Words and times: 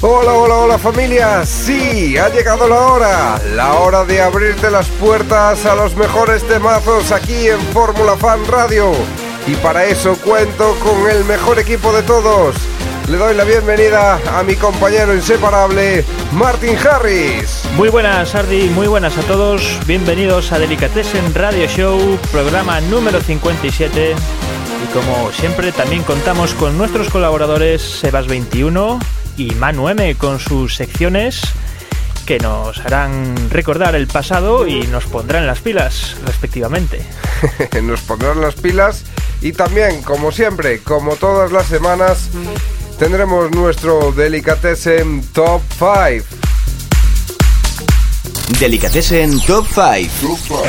Hola, 0.00 0.32
hola, 0.32 0.54
hola 0.58 0.78
familia. 0.78 1.44
Sí, 1.44 2.16
ha 2.16 2.28
llegado 2.28 2.68
la 2.68 2.76
hora. 2.76 3.42
La 3.56 3.74
hora 3.80 4.04
de 4.04 4.22
abrirte 4.22 4.70
las 4.70 4.86
puertas 4.86 5.66
a 5.66 5.74
los 5.74 5.96
mejores 5.96 6.46
temazos 6.46 7.10
aquí 7.10 7.48
en 7.48 7.58
Fórmula 7.72 8.16
Fan 8.16 8.46
Radio. 8.46 8.92
Y 9.48 9.56
para 9.56 9.86
eso 9.86 10.16
cuento 10.24 10.76
con 10.84 11.10
el 11.10 11.24
mejor 11.24 11.58
equipo 11.58 11.92
de 11.92 12.04
todos. 12.04 12.54
Le 13.08 13.16
doy 13.16 13.34
la 13.34 13.42
bienvenida 13.42 14.20
a 14.38 14.44
mi 14.44 14.54
compañero 14.54 15.16
inseparable, 15.16 16.04
Martin 16.30 16.76
Harris. 16.76 17.64
Muy 17.74 17.88
buenas, 17.88 18.36
Ardi, 18.36 18.68
muy 18.68 18.86
buenas 18.86 19.18
a 19.18 19.22
todos. 19.22 19.80
Bienvenidos 19.84 20.52
a 20.52 20.60
Delicatessen 20.60 21.34
Radio 21.34 21.66
Show, 21.66 21.98
programa 22.30 22.80
número 22.82 23.20
57. 23.20 24.14
Y 24.14 24.92
como 24.92 25.32
siempre, 25.32 25.72
también 25.72 26.04
contamos 26.04 26.54
con 26.54 26.78
nuestros 26.78 27.08
colaboradores 27.08 28.04
Sebas21 28.04 29.00
y 29.38 29.52
Manu 29.52 29.88
M 29.88 30.16
con 30.16 30.38
sus 30.40 30.74
secciones 30.74 31.40
que 32.26 32.38
nos 32.38 32.78
harán 32.80 33.48
recordar 33.50 33.94
el 33.94 34.06
pasado 34.06 34.66
y 34.66 34.82
nos 34.88 35.06
pondrán 35.06 35.46
las 35.46 35.60
pilas, 35.60 36.16
respectivamente. 36.26 37.00
Nos 37.82 38.00
pondrán 38.02 38.42
las 38.42 38.56
pilas 38.56 39.04
y 39.40 39.52
también, 39.52 40.02
como 40.02 40.30
siempre, 40.30 40.80
como 40.80 41.16
todas 41.16 41.52
las 41.52 41.66
semanas, 41.66 42.28
tendremos 42.98 43.50
nuestro 43.52 44.12
Delicatessen 44.12 45.22
Top 45.32 45.62
5. 45.78 46.26
Delicatessen 48.60 49.40
Top 49.46 49.64
5. 49.66 50.64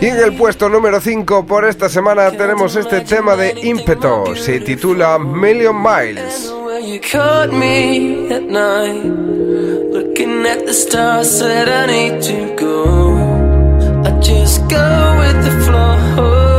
Y 0.00 0.06
en 0.06 0.16
el 0.18 0.36
puesto 0.36 0.68
número 0.68 1.00
5 1.00 1.46
por 1.46 1.64
esta 1.64 1.88
semana 1.88 2.30
tenemos 2.30 2.76
este 2.76 3.00
tema 3.00 3.34
de 3.34 3.58
ímpeto. 3.62 4.36
Se 4.36 4.60
titula 4.60 5.18
Million 5.18 5.82
Miles. 5.82 6.52
You 6.94 7.00
caught 7.00 7.52
me 7.52 8.28
at 8.28 8.44
night, 8.44 9.02
looking 9.02 10.46
at 10.46 10.64
the 10.64 10.72
stars, 10.72 11.28
said 11.38 11.68
I 11.68 11.86
need 11.86 12.22
to 12.22 12.54
go. 12.54 12.84
I 14.04 14.20
just 14.20 14.60
go 14.70 15.16
with 15.18 15.44
the 15.44 15.64
flow. 15.64 16.53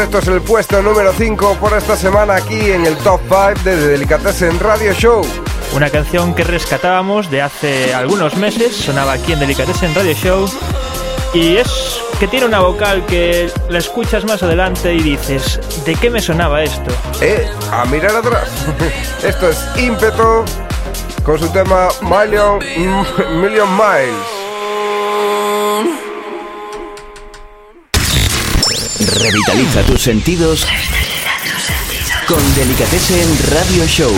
Esto 0.00 0.18
es 0.18 0.28
el 0.28 0.40
puesto 0.40 0.80
número 0.82 1.12
5 1.12 1.56
por 1.60 1.76
esta 1.76 1.94
semana 1.94 2.36
aquí 2.36 2.70
en 2.70 2.86
el 2.86 2.96
Top 2.98 3.20
5 3.28 3.62
de 3.64 3.76
Delicatessen 3.76 4.58
Radio 4.58 4.94
Show. 4.94 5.22
Una 5.74 5.90
canción 5.90 6.34
que 6.34 6.42
rescatábamos 6.42 7.30
de 7.30 7.42
hace 7.42 7.92
algunos 7.92 8.36
meses, 8.36 8.74
sonaba 8.74 9.12
aquí 9.12 9.32
en 9.32 9.40
Delicatessen 9.40 9.94
Radio 9.94 10.14
Show 10.14 10.48
y 11.34 11.56
es 11.56 12.00
que 12.18 12.26
tiene 12.26 12.46
una 12.46 12.60
vocal 12.60 13.04
que 13.06 13.52
la 13.68 13.78
escuchas 13.78 14.24
más 14.24 14.42
adelante 14.42 14.94
y 14.94 15.00
dices, 15.00 15.60
¿de 15.84 15.94
qué 15.94 16.08
me 16.08 16.22
sonaba 16.22 16.62
esto? 16.62 16.90
Eh, 17.20 17.46
a 17.70 17.84
mirar 17.84 18.16
atrás. 18.16 18.48
Esto 19.22 19.50
es 19.50 19.66
ímpeto 19.76 20.44
con 21.24 21.38
su 21.38 21.48
tema 21.50 21.88
Million, 22.00 22.58
Million 23.40 23.68
Miles. 23.76 24.39
Revitaliza 29.18 29.82
tus 29.82 30.02
sentidos 30.02 30.66
con 32.28 32.54
Delicatessen 32.54 33.28
Radio 33.50 33.84
Show. 33.86 34.12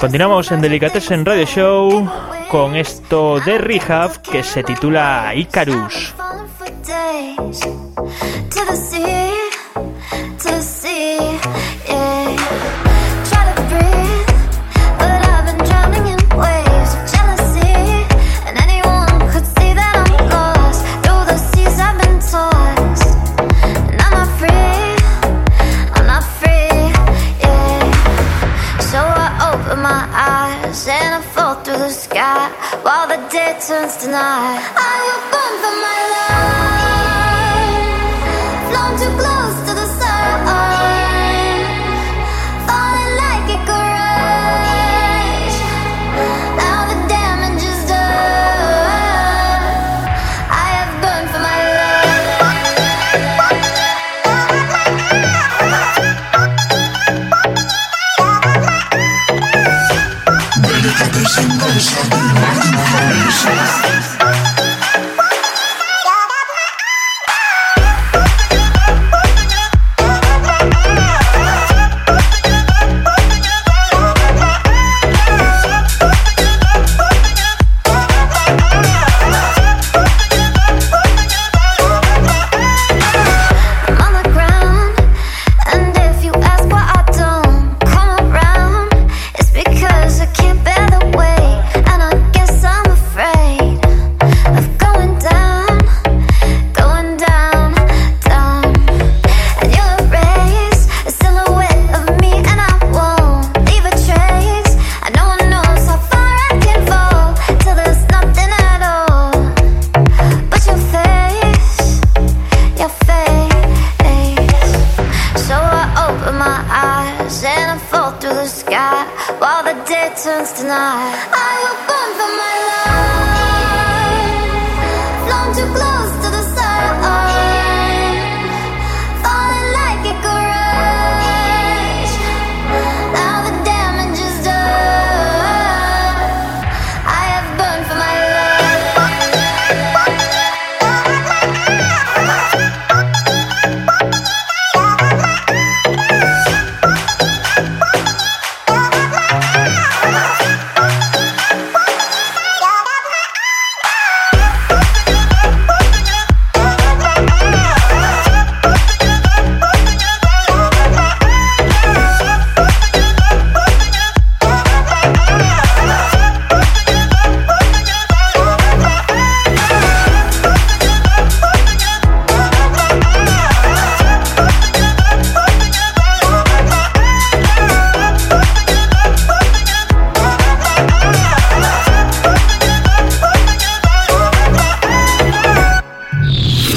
Continuamos 0.00 0.52
en 0.52 0.60
Delicatessen 0.60 1.24
Radio 1.24 1.46
Show 1.46 2.08
con 2.48 2.76
esto 2.76 3.40
de 3.40 3.58
Rehab 3.58 4.22
que 4.22 4.44
se 4.44 4.62
titula 4.62 5.32
Icarus. 5.34 6.14
tonight. 33.82 34.62
I 34.76 34.96
will 35.02 35.22
burn 35.34 35.54
for 35.58 35.74
my 35.82 36.03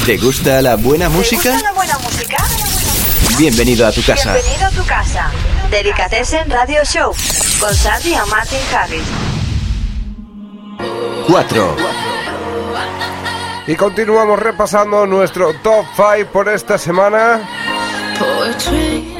¿Te 0.07 0.15
gusta 0.15 0.61
la 0.61 0.77
buena 0.77 1.09
música? 1.09 1.41
¿Te 1.41 1.49
gusta 1.49 1.67
la 1.67 1.73
buena 1.73 1.97
música? 1.97 2.37
Bienvenido 3.37 3.85
a 3.85 3.91
tu 3.91 4.01
casa. 4.01 4.35
Bienvenido 4.35 4.65
a 4.67 4.69
tu 4.69 4.85
casa. 4.85 5.31
Delicatessen 5.69 6.49
Radio 6.49 6.85
Show 6.85 7.13
con 7.59 7.75
Sandy 7.75 8.13
y 8.13 8.29
Martin 8.29 8.59
Harris. 8.73 9.03
4. 11.27 11.75
Y 13.67 13.75
continuamos 13.75 14.39
repasando 14.39 15.05
nuestro 15.05 15.53
top 15.55 15.85
5 15.97 16.31
por 16.31 16.47
esta 16.47 16.77
semana. 16.77 17.41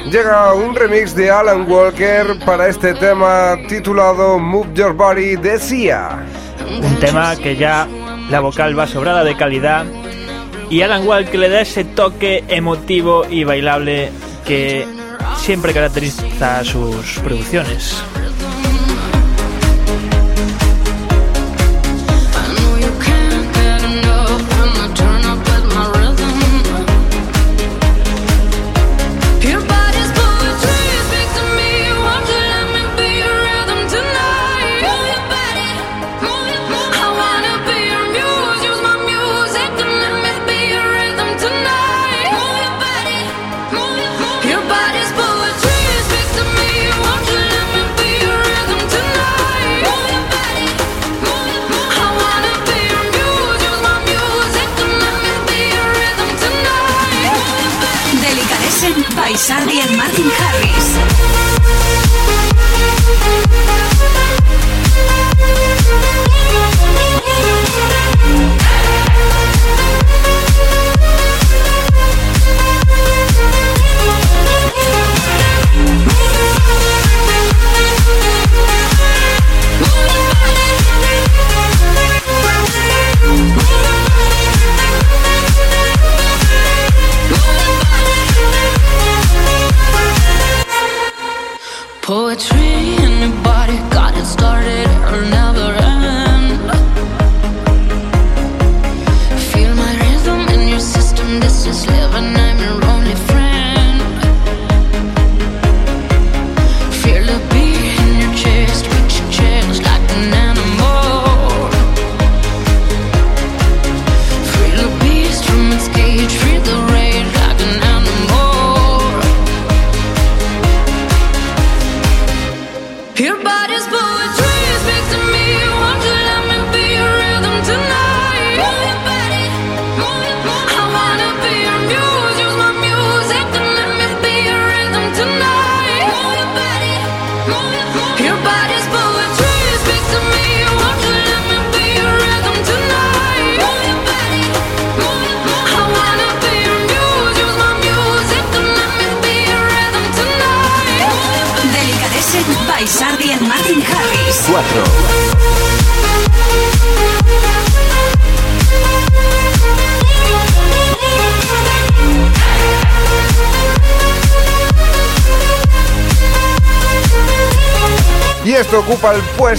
Llega 0.10 0.54
un 0.54 0.74
remix 0.74 1.14
de 1.14 1.30
Alan 1.30 1.70
Walker 1.70 2.40
para 2.46 2.70
este 2.70 2.94
tema 2.94 3.58
titulado 3.68 4.40
Move 4.40 4.70
Your 4.74 4.94
Body 4.94 5.36
de 5.36 5.60
Sia. 5.60 6.26
Un 6.82 6.96
tema 7.02 7.36
que 7.36 7.58
ya 7.58 7.86
la 8.30 8.40
vocal 8.40 8.80
va 8.80 8.88
sobrada 8.88 9.26
de 9.26 9.36
calidad 9.36 9.86
y 10.70 10.82
Alan 10.82 11.08
Wall 11.08 11.30
que 11.30 11.38
le 11.38 11.50
da 11.50 11.62
ese 11.62 11.84
toque 11.84 12.44
emotivo 12.48 13.26
y 13.30 13.44
bailable 13.44 14.12
que 14.46 14.86
siempre 15.38 15.74
caracteriza 15.74 16.64
sus 16.64 17.20
producciones. 17.24 18.02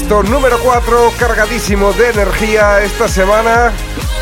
Puesto 0.09 0.23
número 0.23 0.59
4, 0.61 1.13
cargadísimo 1.19 1.93
de 1.93 2.11
energía 2.11 2.83
esta 2.83 3.09
semana. 3.09 3.73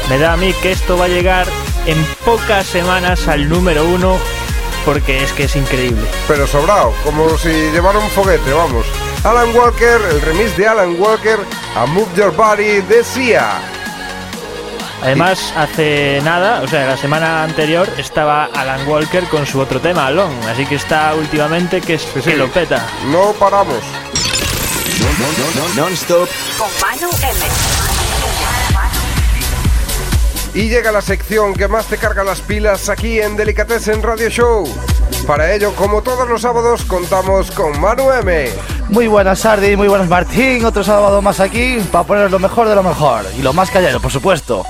Me 0.09 0.19
da 0.19 0.33
a 0.33 0.37
mí 0.37 0.53
que 0.55 0.73
esto 0.73 0.99
va 0.99 1.05
a 1.05 1.09
llegar 1.09 1.47
en 1.87 2.03
pocas 2.25 2.67
semanas 2.67 3.29
al 3.29 3.49
número 3.49 3.85
uno 3.85 4.19
porque 4.85 5.23
es 5.23 5.33
que 5.33 5.45
es 5.45 5.55
increíble. 5.57 6.03
Pero 6.27 6.47
sobrado, 6.47 6.93
como 7.05 7.37
si 7.39 7.49
llevara 7.71 7.99
un 7.99 8.09
foguete, 8.11 8.53
vamos. 8.53 8.85
Alan 9.25 9.55
Walker, 9.55 10.01
el 10.11 10.21
remix 10.23 10.57
de 10.57 10.67
Alan 10.67 10.97
Walker 11.01 11.39
a 11.77 11.87
Move 11.87 12.09
Your 12.17 12.35
Body 12.35 12.81
de 12.83 13.05
Sia. 13.05 13.51
Además, 15.03 15.53
hace 15.57 16.21
nada, 16.25 16.63
o 16.63 16.69
sea, 16.69 16.87
la 16.87 16.97
semana 16.97 17.45
anterior 17.45 17.89
estaba 17.99 18.47
Alan 18.47 18.89
Walker 18.89 19.25
con 19.25 19.47
su 19.47 19.61
otro 19.61 19.81
tema, 19.81 20.07
Alone, 20.07 20.35
así 20.51 20.65
que 20.67 20.77
está 20.77 21.15
últimamente 21.15 21.81
que, 21.81 21.95
es, 21.95 22.03
Sí, 22.03 22.09
que 22.15 22.23
sí. 22.23 22.33
lo 22.33 22.49
peta. 22.49 22.85
No 23.13 23.33
paramos. 23.39 23.83
Non-stop 25.77 26.29
Con 26.59 26.69
Manu 26.81 27.11
M. 27.23 27.39
Y 30.55 30.69
llega 30.71 30.91
la 30.91 31.03
sección 31.03 31.53
que 31.53 31.69
más 31.69 31.87
te 31.87 31.99
carga 31.99 32.25
las 32.25 32.41
pilas 32.41 32.89
aquí 32.89 33.21
en 33.21 33.37
Delicatessen 33.37 34.03
Radio 34.03 34.31
Show. 34.31 34.67
Para 35.27 35.55
ello, 35.55 35.75
como 35.75 36.03
todos 36.03 36.27
los 36.29 36.41
sábados, 36.41 36.85
contamos 36.85 37.51
con 37.51 37.79
Manu 37.79 38.11
M. 38.11 38.49
Muy 38.89 39.07
buenas, 39.07 39.41
Sardi, 39.41 39.77
muy 39.77 39.89
buenas, 39.89 40.09
Martín. 40.09 40.65
Otro 40.65 40.83
sábado 40.83 41.21
más 41.21 41.41
aquí 41.41 41.79
para 41.93 42.05
poner 42.05 42.31
lo 42.31 42.39
mejor 42.39 42.69
de 42.69 42.75
lo 42.75 42.83
mejor. 42.83 43.27
Y 43.37 43.43
lo 43.43 43.53
más 43.53 43.71
callado, 43.71 44.01
por 44.01 44.11
supuesto. 44.11 44.65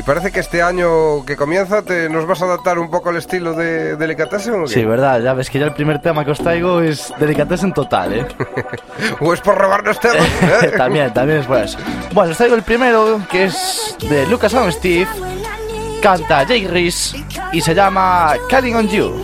Y 0.00 0.02
parece 0.02 0.32
que 0.32 0.40
este 0.40 0.62
año 0.62 1.26
que 1.26 1.36
comienza 1.36 1.82
te 1.82 2.08
nos 2.08 2.26
vas 2.26 2.40
a 2.40 2.46
adaptar 2.46 2.78
un 2.78 2.88
poco 2.88 3.10
al 3.10 3.18
estilo 3.18 3.52
de 3.52 3.96
Delicatessen. 3.96 4.54
¿o 4.54 4.64
qué? 4.64 4.72
Sí, 4.72 4.82
verdad, 4.82 5.20
ya 5.20 5.34
ves 5.34 5.50
que 5.50 5.58
ya 5.58 5.66
el 5.66 5.74
primer 5.74 6.00
tema 6.00 6.24
que 6.24 6.30
os 6.30 6.38
traigo 6.38 6.80
es 6.80 7.12
en 7.20 7.72
total, 7.74 8.14
¿eh? 8.14 8.26
¿O 9.20 9.34
es 9.34 9.42
por 9.42 9.58
robarnos 9.58 10.00
temas? 10.00 10.26
¿eh? 10.62 10.72
también, 10.78 11.12
también 11.12 11.40
es 11.40 11.46
por 11.46 11.58
eso. 11.58 11.76
Bueno, 12.14 12.30
os 12.30 12.38
traigo 12.38 12.56
el 12.56 12.62
primero, 12.62 13.20
que 13.30 13.44
es 13.44 13.94
de 14.08 14.26
Lucas 14.26 14.54
and 14.54 14.72
Steve, 14.72 15.06
canta 16.00 16.44
Jake 16.44 16.68
Reese 16.68 17.22
y 17.52 17.60
se 17.60 17.74
llama 17.74 18.32
Calling 18.48 18.76
on 18.76 18.88
You. 18.88 19.22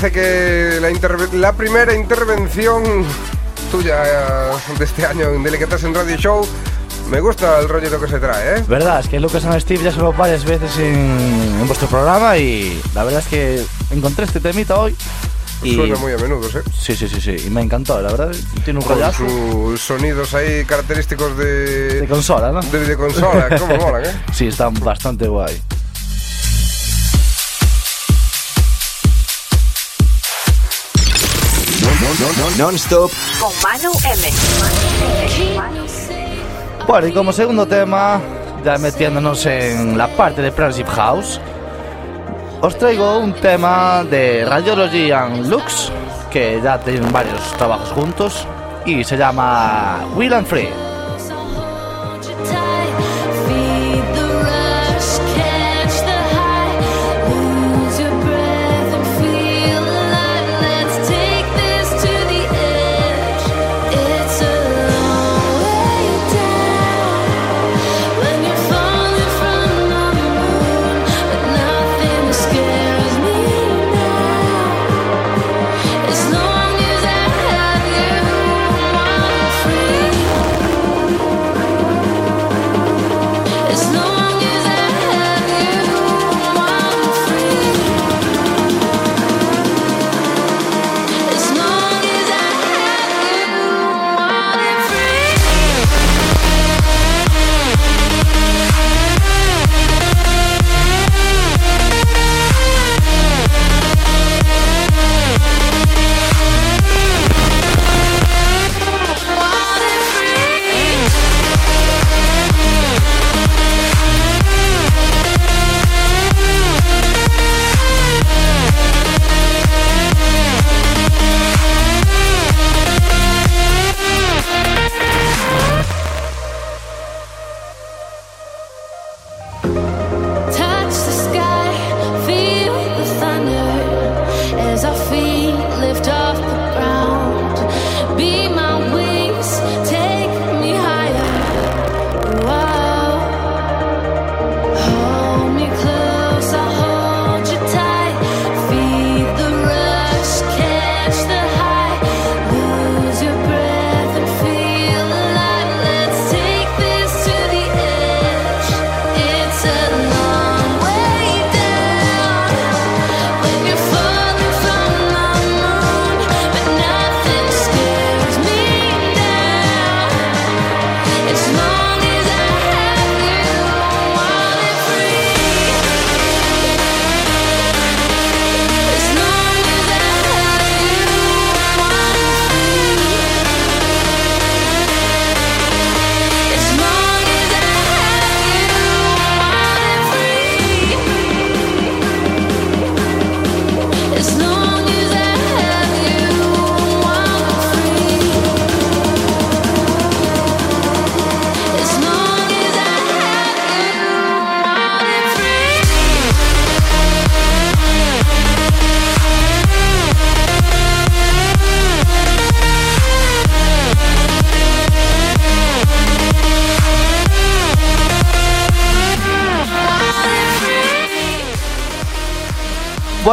Parece 0.00 0.12
que 0.12 0.80
la, 0.80 1.38
la 1.38 1.52
primera 1.54 1.92
intervención 1.92 3.04
tuya 3.70 4.04
eh, 4.06 4.56
de 4.78 4.84
este 4.84 5.04
año 5.04 5.30
en 5.30 5.42
Delicatessen 5.42 5.92
Radio 5.92 6.16
Show 6.16 6.46
me 7.10 7.20
gusta 7.20 7.58
el 7.58 7.68
rollito 7.68 8.00
que 8.00 8.06
se 8.06 8.20
trae, 8.20 8.58
¿eh? 8.58 8.64
Verdad, 8.68 9.00
es 9.00 9.08
que 9.08 9.18
Lucas 9.18 9.44
and 9.44 9.58
Steve 9.58 9.82
ya 9.82 9.90
sonó 9.90 10.12
varias 10.12 10.44
veces 10.44 10.76
en, 10.78 10.94
en 10.94 11.66
vuestro 11.66 11.88
programa 11.88 12.36
y 12.36 12.80
la 12.94 13.02
verdad 13.02 13.20
es 13.20 13.26
que 13.26 13.64
encontré 13.90 14.26
este 14.26 14.38
temita 14.38 14.78
hoy. 14.78 14.94
Y, 15.64 15.74
Suena 15.74 15.96
muy 15.96 16.12
a 16.12 16.18
menudo, 16.18 16.46
¿eh? 16.46 16.62
Sí, 16.78 16.94
sí, 16.94 17.08
sí, 17.08 17.20
sí, 17.20 17.36
y 17.46 17.50
me 17.50 17.62
encantó, 17.62 18.00
la 18.00 18.12
verdad, 18.12 18.30
tiene 18.64 18.78
un 18.78 18.84
Con 18.84 18.94
rollazo 18.94 19.28
sus 19.28 19.80
sonidos 19.80 20.32
ahí 20.34 20.64
característicos 20.64 21.36
de, 21.36 22.02
de 22.02 22.06
consola, 22.06 22.52
¿no? 22.52 22.60
de 22.60 22.78
videoconsola, 22.78 23.48
molan, 23.80 24.04
¿eh? 24.04 24.22
Sí, 24.32 24.46
está 24.46 24.68
bastante 24.68 25.26
guay. 25.26 25.60
Non-stop 32.56 33.10
Con 33.40 33.52
Manu 33.62 33.90
M. 34.04 34.30
Bueno, 36.86 37.06
y 37.08 37.12
como 37.12 37.32
segundo 37.32 37.66
tema, 37.66 38.20
ya 38.64 38.78
metiéndonos 38.78 39.44
en 39.46 39.98
la 39.98 40.06
parte 40.06 40.40
de 40.40 40.52
Friendship 40.52 40.86
House, 40.86 41.40
os 42.60 42.78
traigo 42.78 43.18
un 43.18 43.32
tema 43.34 44.04
de 44.08 44.44
Radiology 44.44 45.10
and 45.10 45.48
Lux, 45.48 45.90
que 46.30 46.60
ya 46.62 46.78
tienen 46.78 47.12
varios 47.12 47.52
trabajos 47.58 47.90
juntos, 47.90 48.46
y 48.86 49.02
se 49.02 49.16
llama 49.16 50.06
Will 50.14 50.34
and 50.34 50.46
Free. 50.46 50.87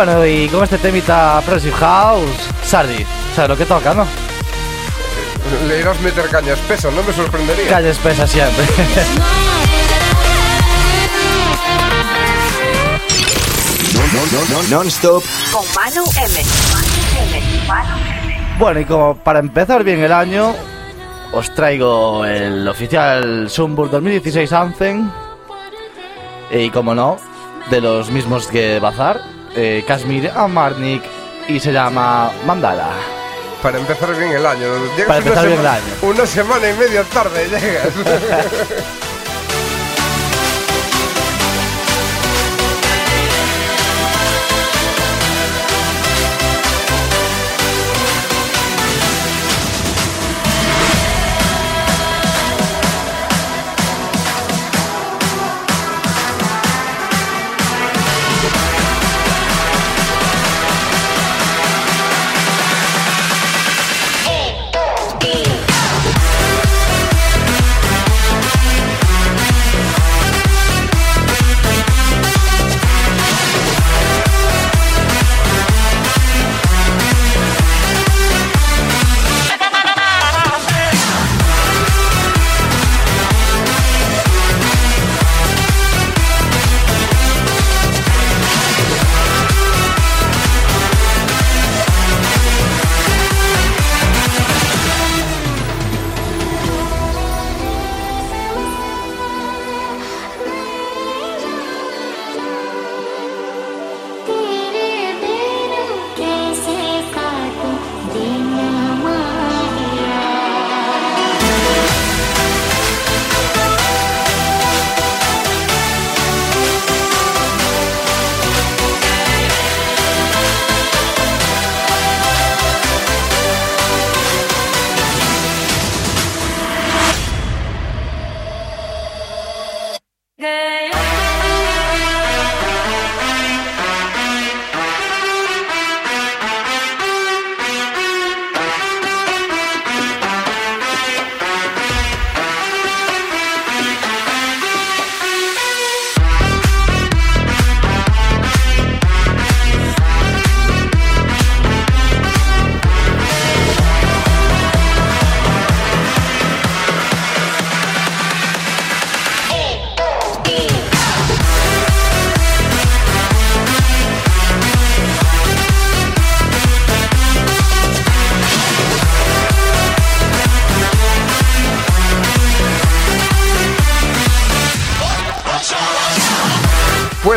Bueno, 0.05 0.23
y 0.23 0.47
con 0.49 0.63
este 0.63 0.77
temita 0.77 1.41
Progressive 1.43 1.75
House, 1.77 2.29
Sardi, 2.63 3.03
¿sabes 3.35 3.49
lo 3.49 3.57
que 3.57 3.65
toca, 3.65 3.95
no? 3.95 4.05
Le 5.67 5.79
irás 5.79 5.99
meter 6.01 6.29
caña 6.29 6.53
espesa, 6.53 6.91
no 6.91 7.01
me 7.01 7.11
sorprendería. 7.11 7.67
Calle 7.67 7.89
espesa 7.89 8.27
siempre. 8.27 8.67
Non-stop, 14.69 15.23
Con. 15.51 15.65
Manu 15.73 16.03
M. 16.17 16.43
bueno, 18.59 18.81
y 18.81 18.85
como 18.85 19.17
para 19.17 19.39
empezar 19.39 19.83
bien 19.83 20.03
el 20.03 20.11
año, 20.11 20.53
os 21.33 21.51
traigo 21.55 22.23
el 22.25 22.67
oficial 22.67 23.49
Sunburst 23.49 23.91
2016 23.93 24.53
Anthem. 24.53 25.09
Y 26.51 26.69
como 26.69 26.93
no, 26.93 27.17
de 27.71 27.81
los 27.81 28.11
mismos 28.11 28.45
que 28.45 28.79
Bazar, 28.79 29.33
eh, 29.55 29.83
Kashmir 29.87 30.31
Amarnik, 30.35 31.03
y 31.47 31.59
se 31.59 31.71
llama 31.71 32.31
Mandala. 32.45 32.89
Para 33.61 33.79
empezar 33.79 34.15
bien 34.15 34.31
el 34.31 34.45
año. 34.45 34.67
Llegas 34.95 35.07
Para 35.07 35.19
empezar 35.19 35.47
bien 35.47 35.59
el 35.59 35.67
año. 35.67 35.83
Una 36.01 36.25
semana 36.25 36.69
y 36.69 36.73
media 36.73 37.03
tarde 37.03 37.47
llegas. 37.47 37.89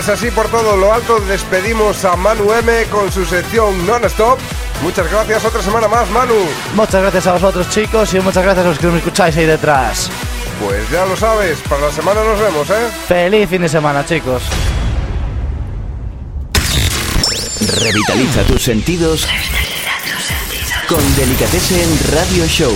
Pues 0.09 0.23
así 0.23 0.31
por 0.31 0.49
todo 0.49 0.75
lo 0.75 0.91
alto 0.91 1.21
despedimos 1.21 2.03
a 2.07 2.17
Manu 2.17 2.51
M 2.51 2.85
con 2.85 3.13
su 3.13 3.27
sección 3.27 3.87
non-stop. 3.87 4.39
Muchas 4.83 5.11
gracias, 5.11 5.45
otra 5.45 5.61
semana 5.61 5.87
más, 5.87 6.09
Manu. 6.09 6.33
Muchas 6.75 7.03
gracias 7.03 7.27
a 7.27 7.33
vosotros, 7.35 7.69
chicos, 7.69 8.15
y 8.15 8.21
muchas 8.21 8.43
gracias 8.43 8.65
a 8.65 8.69
los 8.71 8.79
que 8.79 8.87
me 8.87 8.97
escucháis 8.97 9.37
ahí 9.37 9.45
detrás. 9.45 10.11
Pues 10.65 10.89
ya 10.91 11.05
lo 11.05 11.15
sabes, 11.15 11.59
para 11.69 11.89
la 11.89 11.93
semana 11.93 12.25
nos 12.25 12.41
vemos, 12.41 12.71
¿eh? 12.71 12.89
Feliz 13.07 13.51
fin 13.51 13.61
de 13.61 13.69
semana, 13.69 14.03
chicos. 14.07 14.45
revitaliza 17.83 18.45
tus 18.45 18.63
sentidos 18.63 19.29
con 20.89 21.17
Delicatessen 21.17 21.99
Radio 22.15 22.47
Show. 22.47 22.73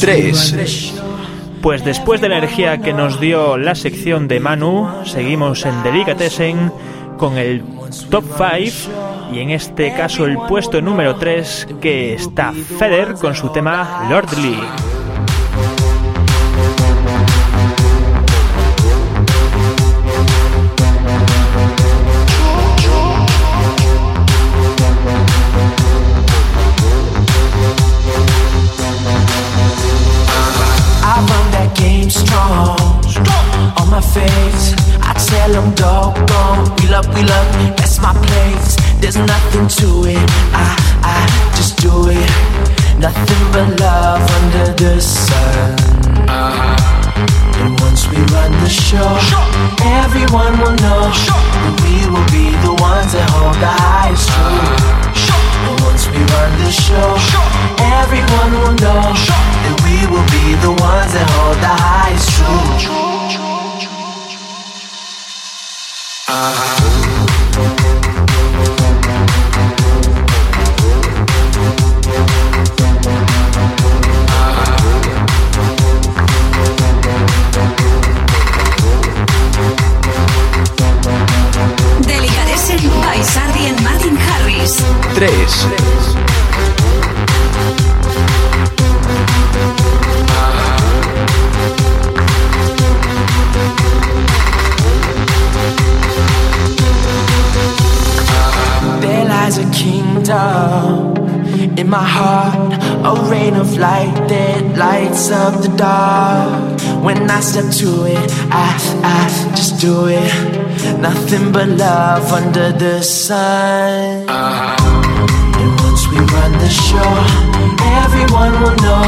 3. 0.00 0.97
Pues 1.62 1.84
después 1.84 2.20
de 2.20 2.28
la 2.28 2.38
energía 2.38 2.78
que 2.78 2.92
nos 2.92 3.20
dio 3.20 3.56
la 3.56 3.74
sección 3.74 4.28
de 4.28 4.40
Manu, 4.40 4.88
seguimos 5.04 5.66
en 5.66 5.82
Delicatessen 5.82 6.72
con 7.18 7.36
el 7.36 7.62
top 8.10 8.24
5 8.36 9.32
y 9.32 9.40
en 9.40 9.50
este 9.50 9.92
caso 9.92 10.24
el 10.24 10.38
puesto 10.48 10.80
número 10.80 11.16
3 11.16 11.68
que 11.80 12.14
está 12.14 12.52
Feder 12.52 13.14
con 13.14 13.34
su 13.34 13.50
tema 13.50 14.06
Lordly. 14.08 14.56
Tell 35.48 35.62
them 35.62 35.74
doggone. 35.76 36.76
We 36.76 36.88
love, 36.88 37.08
we 37.14 37.22
love, 37.22 37.48
that's 37.78 37.98
my 38.02 38.12
place. 38.12 38.76
There's 39.00 39.16
nothing 39.16 39.66
to 39.80 40.04
it. 40.04 40.20
I, 40.52 40.76
I 41.00 41.24
just 41.56 41.80
do 41.80 41.88
it. 42.12 42.28
Nothing 43.00 43.44
but 43.48 43.80
love 43.80 44.20
under 44.28 44.74
the 44.76 45.00
sun. 45.00 45.72
Uh-huh. 46.28 47.64
And 47.64 47.80
once 47.80 48.06
we 48.08 48.18
run 48.28 48.52
the 48.60 48.68
show, 48.68 49.08
everyone 50.04 50.52
will 50.60 50.76
know 50.84 51.08
that 51.16 51.74
we 51.80 52.04
will 52.12 52.28
be 52.28 52.52
the 52.60 52.76
ones 52.84 53.16
that 53.16 53.24
hold 53.32 53.56
the 53.56 53.72
highest 53.72 54.28
truth. 54.28 54.52
Uh-huh. 54.52 55.64
And 55.64 55.80
once 55.80 56.12
we 56.12 56.20
run 56.28 56.50
the 56.60 56.72
show, 56.76 57.16
everyone 57.80 58.52
will 58.60 58.76
know 58.84 59.16
Nothing 111.30 111.52
but 111.52 111.68
love 111.68 112.32
under 112.32 112.72
the 112.72 113.02
sun. 113.02 114.26
Uh-huh. 114.30 115.60
And 115.60 115.70
once 115.84 116.08
we 116.08 116.16
run 116.16 116.52
the 116.56 116.70
show, 116.70 117.12
everyone 118.00 118.52
will 118.62 118.78
know 118.80 119.04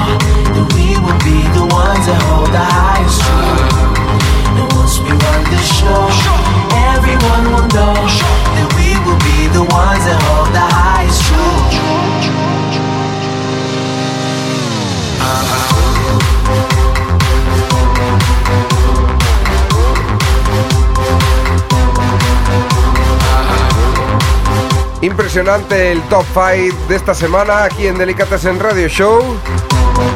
that 0.52 0.66
we 0.76 1.00
will 1.00 1.16
be 1.24 1.40
the 1.56 1.64
ones 1.64 2.04
that 2.04 2.20
hold 2.28 2.52
the 2.52 2.69
Impresionante 25.10 25.90
el 25.90 26.00
top 26.02 26.24
5 26.32 26.86
de 26.88 26.94
esta 26.94 27.14
semana 27.14 27.64
aquí 27.64 27.88
en 27.88 27.98
Delicatessen 27.98 28.60
Radio 28.60 28.86
Show. 28.86 29.20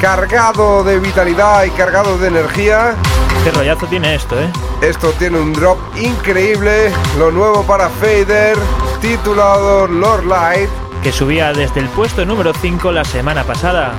Cargado 0.01 0.85
de 0.85 1.01
vitalidad 1.01 1.65
y 1.65 1.71
cargado 1.71 2.17
de 2.17 2.29
energía. 2.29 2.95
Qué 3.43 3.51
rollazo 3.51 3.87
tiene 3.89 4.15
esto, 4.15 4.41
¿eh? 4.41 4.49
Esto 4.83 5.11
tiene 5.19 5.41
un 5.41 5.53
drop 5.53 5.79
increíble. 5.97 6.93
Lo 7.19 7.33
nuevo 7.33 7.65
para 7.65 7.89
Fader, 7.89 8.57
titulado 9.01 9.89
Lord 9.89 10.27
Light. 10.27 10.71
Que 11.03 11.11
subía 11.11 11.53
desde 11.53 11.81
el 11.81 11.89
puesto 11.89 12.25
número 12.25 12.53
5 12.55 12.93
la 12.93 13.05
semana 13.05 13.43
pasada. 13.43 13.97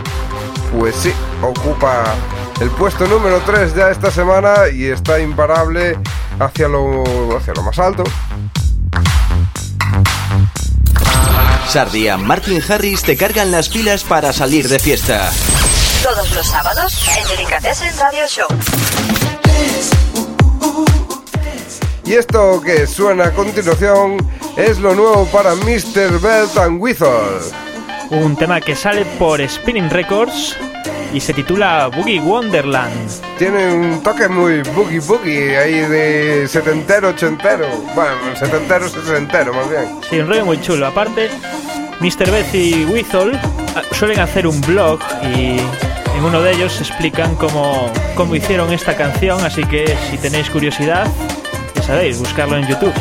Pues 0.79 0.95
sí, 0.95 1.13
ocupa 1.41 2.05
el 2.61 2.69
puesto 2.71 3.05
número 3.05 3.41
3 3.45 3.75
ya 3.75 3.91
esta 3.91 4.09
semana 4.09 4.69
y 4.73 4.85
está 4.85 5.19
imparable 5.19 5.99
hacia 6.39 6.69
lo, 6.69 7.03
hacia 7.35 7.53
lo 7.53 7.63
más 7.63 7.77
alto. 7.79 8.05
Sardia, 11.67 12.17
Martin 12.17 12.61
Harris 12.67 13.01
te 13.01 13.17
cargan 13.17 13.51
las 13.51 13.69
pilas 13.69 14.03
para 14.03 14.31
salir 14.31 14.67
de 14.69 14.79
fiesta. 14.79 15.31
Todos 16.03 16.31
los 16.33 16.47
sábados 16.47 16.93
en 17.17 17.27
Delicatessen 17.27 17.97
Radio 17.97 18.27
Show. 18.27 18.47
Y 22.05 22.13
esto 22.13 22.61
que 22.61 22.85
suena 22.85 23.25
a 23.25 23.31
continuación 23.33 24.17
es 24.55 24.77
lo 24.77 24.93
nuevo 24.93 25.25
para 25.25 25.55
Mr. 25.55 26.19
Belt 26.21 26.55
and 26.57 26.81
Whistle. 26.81 27.41
Un 28.11 28.35
tema 28.35 28.61
que 28.61 28.75
sale 28.75 29.03
por 29.17 29.41
Spinning 29.47 29.89
Records 29.89 30.55
y 31.13 31.19
se 31.19 31.33
titula 31.33 31.87
Boogie 31.87 32.19
Wonderland. 32.19 33.24
Tiene 33.37 33.73
un 33.73 34.01
toque 34.01 34.29
muy 34.29 34.61
boogie 34.73 34.99
boogie 34.99 35.57
ahí 35.57 35.79
de 35.81 36.47
setentero, 36.47 37.09
ochentero. 37.09 37.67
Bueno, 37.93 38.33
setentero, 38.33 38.87
sesentero 38.87 39.53
más 39.53 39.69
bien. 39.69 39.85
Sí, 40.09 40.19
un 40.19 40.27
rollo 40.27 40.45
muy 40.45 40.61
chulo. 40.61 40.87
Aparte, 40.87 41.29
Mr. 41.99 42.31
Beth 42.31 42.55
y 42.55 42.85
Whistle 42.85 43.33
ah, 43.75 43.81
suelen 43.91 44.21
hacer 44.21 44.47
un 44.47 44.59
blog 44.61 44.99
y 45.21 45.57
en 45.59 46.23
uno 46.23 46.41
de 46.41 46.53
ellos 46.53 46.79
explican 46.79 47.35
cómo, 47.35 47.91
cómo 48.15 48.35
hicieron 48.35 48.71
esta 48.71 48.95
canción, 48.95 49.43
así 49.43 49.65
que 49.65 49.97
si 50.09 50.17
tenéis 50.17 50.49
curiosidad, 50.49 51.05
ya 51.75 51.83
sabéis, 51.83 52.17
buscarlo 52.19 52.57
en 52.57 52.67
YouTube. 52.67 52.93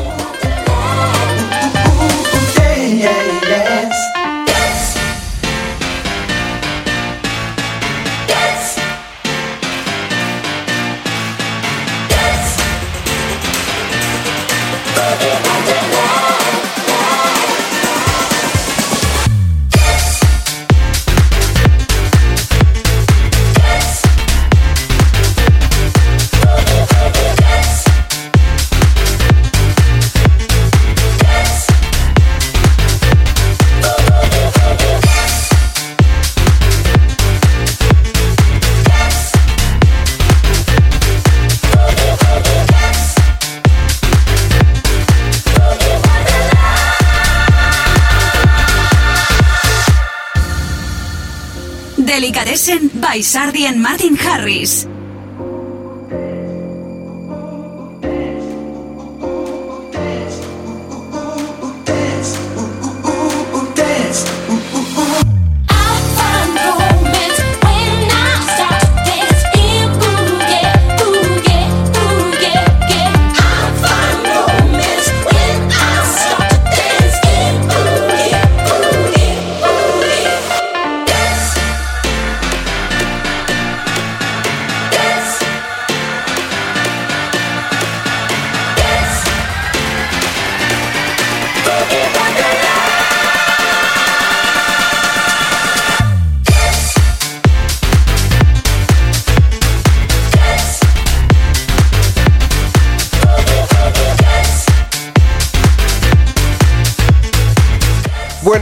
Delicatessen 52.55 53.01
by 53.01 53.21
Sardi 53.21 53.67
and 53.67 53.83
Martin 53.83 54.15
Harris. 54.15 54.94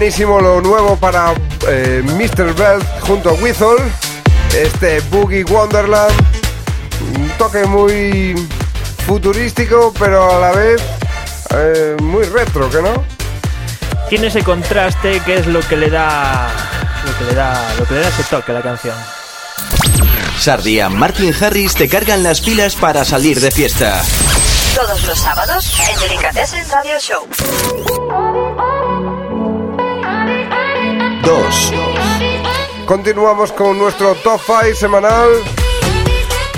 Buenísimo 0.02 0.40
lo 0.40 0.60
nuevo 0.60 0.96
para 0.96 1.32
eh, 1.68 2.02
Mr. 2.04 2.52
Belt 2.56 2.84
junto 3.02 3.30
a 3.30 3.34
Whistle. 3.34 3.76
Este 4.52 4.98
Boogie 5.12 5.44
Wonderland. 5.44 6.12
Un 7.16 7.28
toque 7.38 7.64
muy 7.66 8.34
futurístico, 9.06 9.94
pero 9.96 10.28
a 10.28 10.40
la 10.40 10.50
vez 10.50 10.82
eh, 11.50 11.96
muy 12.02 12.24
retro, 12.24 12.68
¿que 12.68 12.82
no? 12.82 13.04
Tiene 14.08 14.26
ese 14.26 14.42
contraste 14.42 15.20
que 15.20 15.36
es 15.36 15.46
lo 15.46 15.60
que 15.60 15.76
le 15.76 15.88
da 15.88 16.50
lo 17.06 17.18
que 17.18 17.24
le 17.24 17.34
da 17.36 17.74
lo 17.78 17.86
que 17.86 17.94
le 17.94 18.00
da 18.00 18.08
ese 18.08 18.24
toque 18.24 18.50
a 18.50 18.54
la 18.56 18.62
canción. 18.62 18.96
Sardia, 20.36 20.88
Martin 20.88 21.32
Harris 21.32 21.74
te 21.74 21.88
cargan 21.88 22.24
las 22.24 22.40
pilas 22.40 22.74
para 22.74 23.04
salir 23.04 23.40
de 23.40 23.52
fiesta. 23.52 24.02
Todos 24.74 25.04
los 25.04 25.16
sábados 25.16 25.72
en 25.78 26.00
Delicatessen 26.00 26.68
Radio 26.70 26.98
Show. 26.98 28.01
2. 31.22 31.72
Continuamos 32.86 33.52
con 33.52 33.78
nuestro 33.78 34.14
top 34.16 34.40
5 34.44 34.74
semanal. 34.74 35.28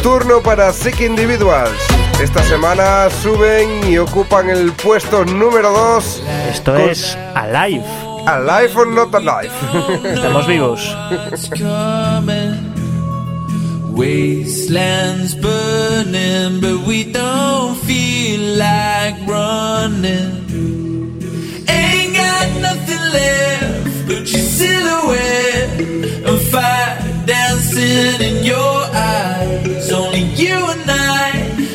Turno 0.03 0.43
para 0.43 0.73
Sick 0.73 1.01
Individuals. 1.01 1.79
Esta 2.21 2.43
semana 2.45 3.09
suben 3.11 3.89
y 3.91 3.99
ocupan 3.99 4.49
el 4.51 4.73
puesto 4.73 5.25
número 5.25 5.71
2. 5.71 6.23
Esto 6.51 6.77
es 6.77 7.17
Alive. 7.35 7.85
Alive 8.27 8.73
or 8.77 8.87
not 8.87 9.15
alive. 9.15 9.51
Estamos 10.15 10.47
vivos. 10.47 10.97
coming. 11.57 12.73
Wastelands 13.93 15.35
burning, 15.37 16.61
but 16.61 16.87
we 16.87 17.05
don't 17.05 17.77
feel 17.85 18.57
like 18.59 19.15
running. 19.27 20.43
Ain't 21.69 22.17
got 22.17 22.49
nothing 22.61 23.13
left 23.13 23.54
but 24.07 24.31
your 24.33 24.43
silhouette 24.59 25.81
and 26.29 26.41
fire 26.53 26.99
dancing 27.27 28.21
in 28.21 28.45
your 28.45 28.79
eyes. 28.93 29.91
Only 29.93 30.25
you 30.43 30.55
and 30.55 30.91
I 30.91 31.31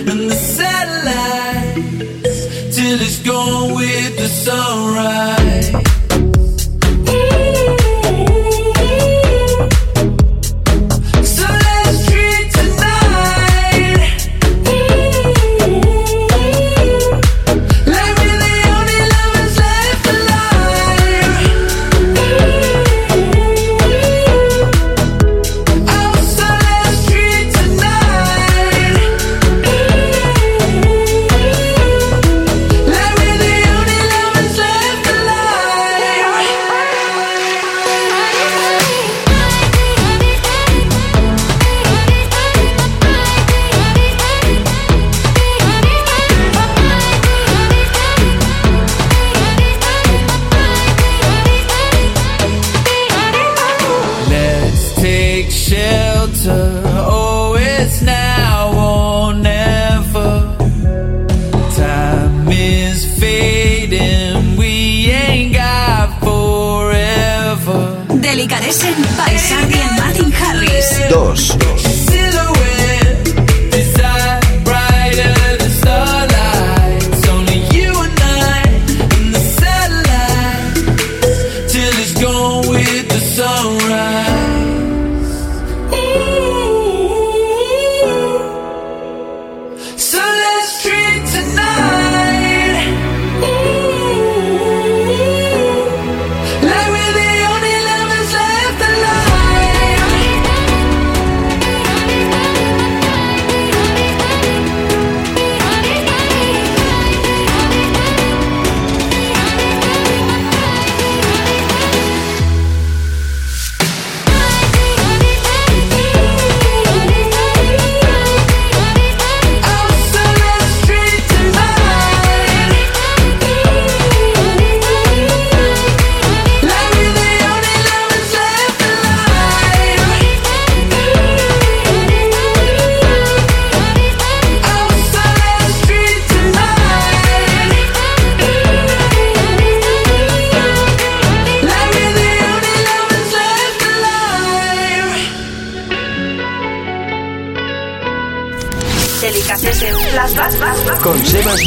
and 0.09 0.29
the 0.29 0.35
satellites 0.35 1.75
till 2.75 3.01
it's 3.01 3.19
gone 3.23 3.75
with 3.75 4.17
the 4.17 4.27
sunrise. 4.27 5.98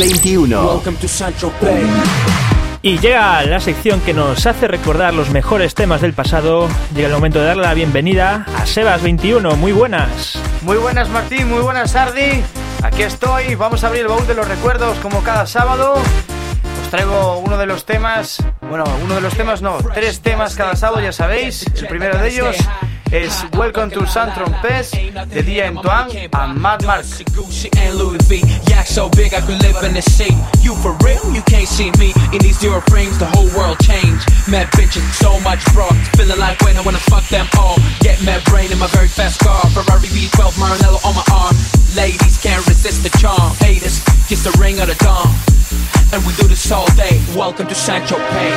2021. 0.03 0.83
Y 2.83 2.99
llega 2.99 3.43
la 3.45 3.61
sección 3.61 4.01
que 4.01 4.13
nos 4.13 4.45
hace 4.47 4.67
recordar 4.67 5.15
los 5.15 5.31
mejores 5.31 5.77
temas 5.77 6.01
del 6.01 6.13
pasado. 6.13 6.69
Llega 6.93 7.07
el 7.07 7.15
momento 7.15 7.39
de 7.39 7.47
darle 7.47 7.63
la 7.63 7.75
bienvenida 7.75 8.45
a 8.57 8.65
Sebas21. 8.65 9.55
Muy 9.57 9.71
buenas. 9.71 10.41
Muy 10.63 10.77
buenas 10.79 11.09
Martín, 11.09 11.49
muy 11.49 11.61
buenas 11.61 11.93
Sardi. 11.93 12.43
Aquí 12.83 13.03
estoy, 13.03 13.55
vamos 13.55 13.85
a 13.85 13.87
abrir 13.87 14.03
el 14.03 14.09
baúl 14.09 14.27
de 14.27 14.35
los 14.35 14.49
recuerdos 14.49 14.99
como 14.99 15.23
cada 15.23 15.47
sábado. 15.47 15.95
Os 15.95 16.91
traigo 16.91 17.39
uno 17.39 17.57
de 17.57 17.67
los 17.67 17.87
temas, 17.87 18.43
bueno, 18.69 18.83
uno 19.05 19.15
de 19.15 19.21
los 19.21 19.35
temas 19.35 19.63
no, 19.63 19.79
tres 19.95 20.21
temas 20.21 20.57
cada 20.57 20.75
sábado, 20.75 21.01
ya 21.01 21.13
sabéis. 21.13 21.65
El 21.77 21.87
primero 21.87 22.19
de 22.19 22.29
ellos 22.29 22.57
es 23.13 23.45
Welcome 23.53 23.91
to 23.91 24.07
San 24.07 24.33
Trompes 24.33 24.91
de 24.91 25.43
Dia 25.43 25.69
Antoine 25.69 26.29
and 26.33 26.59
Mad 26.59 26.83
Mark. 26.85 27.05
Gucci 27.37 27.69
and 27.77 27.99
Louis 27.99 28.19
V. 28.27 28.43
Yak 28.71 28.87
so 28.87 29.11
big 29.11 29.35
I 29.35 29.41
could 29.41 29.61
live 29.63 29.77
in 29.85 29.93
the 29.93 30.01
sea. 30.01 30.35
You 30.63 30.75
for 30.77 30.97
real? 31.05 31.21
You 31.33 31.43
can't 31.43 31.69
see 31.69 31.91
me 31.99 32.15
in 32.33 32.41
these 32.41 32.59
zero 32.59 32.81
frames. 32.89 33.19
The 33.19 33.27
whole 33.27 33.49
world 33.57 33.79
changed. 33.81 34.25
Mad 34.49 34.69
bitches, 34.73 35.05
so 35.13 35.39
much 35.41 35.61
broad. 35.75 35.95
Feeling 36.17 36.39
like 36.39 36.59
when 36.63 36.77
I 36.77 36.81
wanna 36.81 37.05
fuck 37.13 37.29
them 37.29 37.47
all. 37.59 37.77
Get 38.01 38.23
mad 38.25 38.43
brain 38.45 38.73
in 38.73 38.79
my 38.79 38.89
very 38.89 39.09
fast 39.09 39.41
car. 39.41 39.61
Ferrari 39.77 40.09
V12 40.09 40.57
Maranello 40.57 41.05
on 41.05 41.15
my 41.15 41.25
arm. 41.33 41.57
Ladies 41.95 42.41
can't 42.41 42.67
resist 42.67 43.03
the 43.03 43.11
charm. 43.19 43.53
Haters, 43.61 44.01
kiss 44.27 44.43
the 44.43 44.57
ring 44.59 44.81
of 44.81 44.89
the 44.89 44.97
dawn. 45.05 45.29
And 46.13 46.25
we 46.25 46.33
do 46.41 46.49
this 46.49 46.73
all 46.73 46.89
day. 46.97 47.21
Welcome 47.37 47.67
to 47.69 47.75
Sancho 47.75 48.17
Pay. 48.17 48.53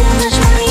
Welcome 0.00 0.30
to 0.30 0.69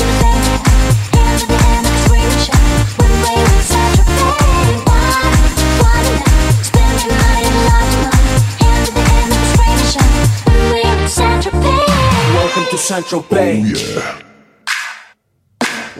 Central 12.80 13.20
Bay. 13.22 13.62
Oh, 13.62 14.20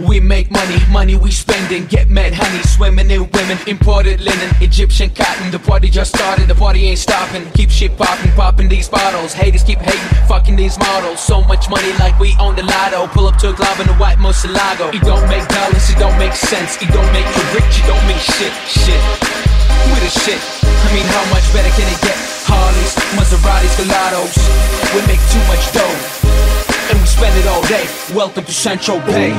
we 0.09 0.19
make 0.19 0.51
money, 0.51 0.79
money 0.89 1.15
we 1.17 1.31
spend 1.31 1.71
and 1.73 1.89
Get 1.89 2.09
mad 2.09 2.33
honey, 2.33 2.63
swimming 2.63 3.11
in 3.11 3.29
women, 3.31 3.59
imported 3.67 4.21
linen, 4.21 4.51
Egyptian 4.61 5.11
cotton. 5.11 5.51
The 5.51 5.59
party 5.59 5.91
just 5.91 6.17
started, 6.17 6.49
the 6.49 6.55
party 6.55 6.89
ain't 6.89 6.99
stopping. 6.99 7.45
Keep 7.53 7.71
shit 7.71 7.97
popping, 7.99 8.33
popping 8.33 8.69
these 8.69 8.89
bottles. 8.89 9.33
Haters 9.33 9.63
keep 9.63 9.79
hating, 9.79 10.27
fucking 10.27 10.57
these 10.57 10.79
models. 10.79 11.21
So 11.21 11.43
much 11.43 11.69
money 11.69 11.93
like 11.99 12.19
we 12.19 12.35
own 12.41 12.57
the 12.57 12.63
lotto. 12.63 13.09
Pull 13.09 13.27
up 13.27 13.37
to 13.39 13.51
a 13.51 13.53
club 13.53 13.79
in 13.79 13.89
a 13.89 13.95
white 13.95 14.19
Moselago. 14.19 14.95
It 14.95 15.03
don't 15.03 15.29
make 15.29 15.47
dollars, 15.49 15.91
it 15.91 15.99
don't 15.99 16.19
make 16.19 16.35
sense. 16.35 16.81
It 16.81 16.89
don't 16.91 17.13
make 17.13 17.29
you 17.37 17.45
rich, 17.53 17.79
it 17.79 17.87
don't 17.87 18.07
make 18.09 18.25
shit, 18.25 18.55
shit. 18.67 19.03
We 19.93 20.01
the 20.01 20.11
shit. 20.11 20.41
I 20.65 20.89
mean, 20.95 21.07
how 21.07 21.25
much 21.31 21.45
better 21.53 21.71
can 21.77 21.87
it 21.87 22.01
get? 22.01 22.17
Harleys, 22.51 22.95
Maseratis, 23.15 23.75
Gelatos. 23.79 24.35
We 24.95 25.07
make 25.07 25.23
too 25.31 25.43
much 25.47 25.71
dough, 25.71 25.97
Welcome 28.13 28.45
to 28.45 28.53
Central 28.53 29.01
Bay. 29.07 29.33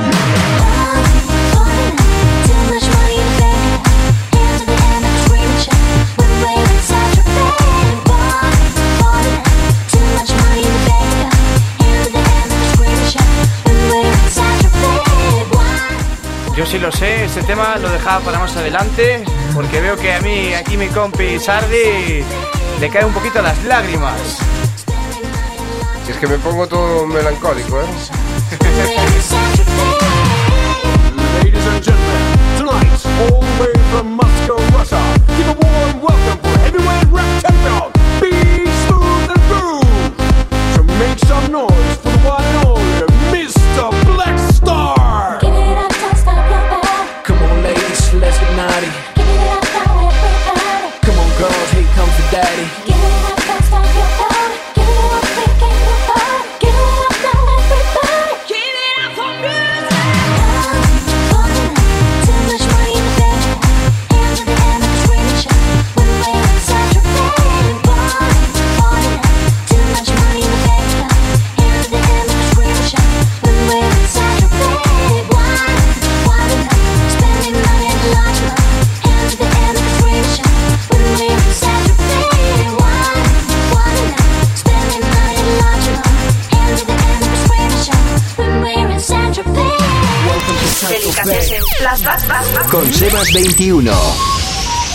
Yo 16.56 16.66
sí 16.66 16.78
lo 16.78 16.90
sé, 16.90 17.24
este 17.24 17.42
tema 17.42 17.76
lo 17.76 17.90
dejaba 17.90 18.20
para 18.20 18.38
más 18.38 18.56
adelante, 18.56 19.24
porque 19.54 19.80
veo 19.80 19.96
que 19.96 20.14
a 20.14 20.20
mí, 20.20 20.54
aquí 20.54 20.78
mi 20.78 20.86
compi 20.88 21.38
Sardi, 21.38 22.24
le 22.80 22.88
cae 22.88 23.04
un 23.04 23.12
poquito 23.12 23.42
las 23.42 23.62
lágrimas. 23.64 24.51
Es 26.12 26.18
que 26.18 26.26
me 26.26 26.36
pongo 26.38 26.66
todo 26.68 27.06
melancólico, 27.06 27.80
¿eh? 27.80 27.86
Ladies 31.42 31.66
and 31.66 31.82
gentlemen, 31.82 32.22
tonight, 32.58 33.06
all 33.30 33.40
the 33.40 33.46
way 33.58 33.72
from 33.90 34.16
Moscow, 34.16 34.58
Russia, 34.76 35.00
give 35.38 35.48
a 35.48 35.54
warm 35.54 36.02
welcome 36.02 36.38
for 36.42 36.58
heavyweight 36.60 37.06
rap 37.10 37.40
champion, 37.40 37.90
Be 38.20 38.30
Smooth 38.84 39.30
and 39.30 39.42
Groove. 39.48 40.12
So 40.76 40.82
make 41.00 41.18
some 41.20 41.50
noise 41.50 41.96
for 42.02 42.10
the 42.10 42.18
one 42.28 42.44
and 42.44 42.66
only 42.66 43.06
Mr. 43.32 43.90
Black 44.14 44.38
Star. 44.52 45.40
Come 47.24 47.42
on, 47.42 47.62
ladies, 47.62 48.12
let's 48.14 48.38
get 48.38 48.54
naughty. 48.54 48.90
Come 51.00 51.18
on, 51.18 51.30
girls, 51.38 51.70
here 51.72 51.88
comes 51.96 52.16
the 52.18 52.22
daddy. 52.30 52.91
Delicatessen 91.78 92.20
Flashback. 92.20 92.68
Con 92.70 92.92
Sebas 92.92 93.32
21. 93.32 93.92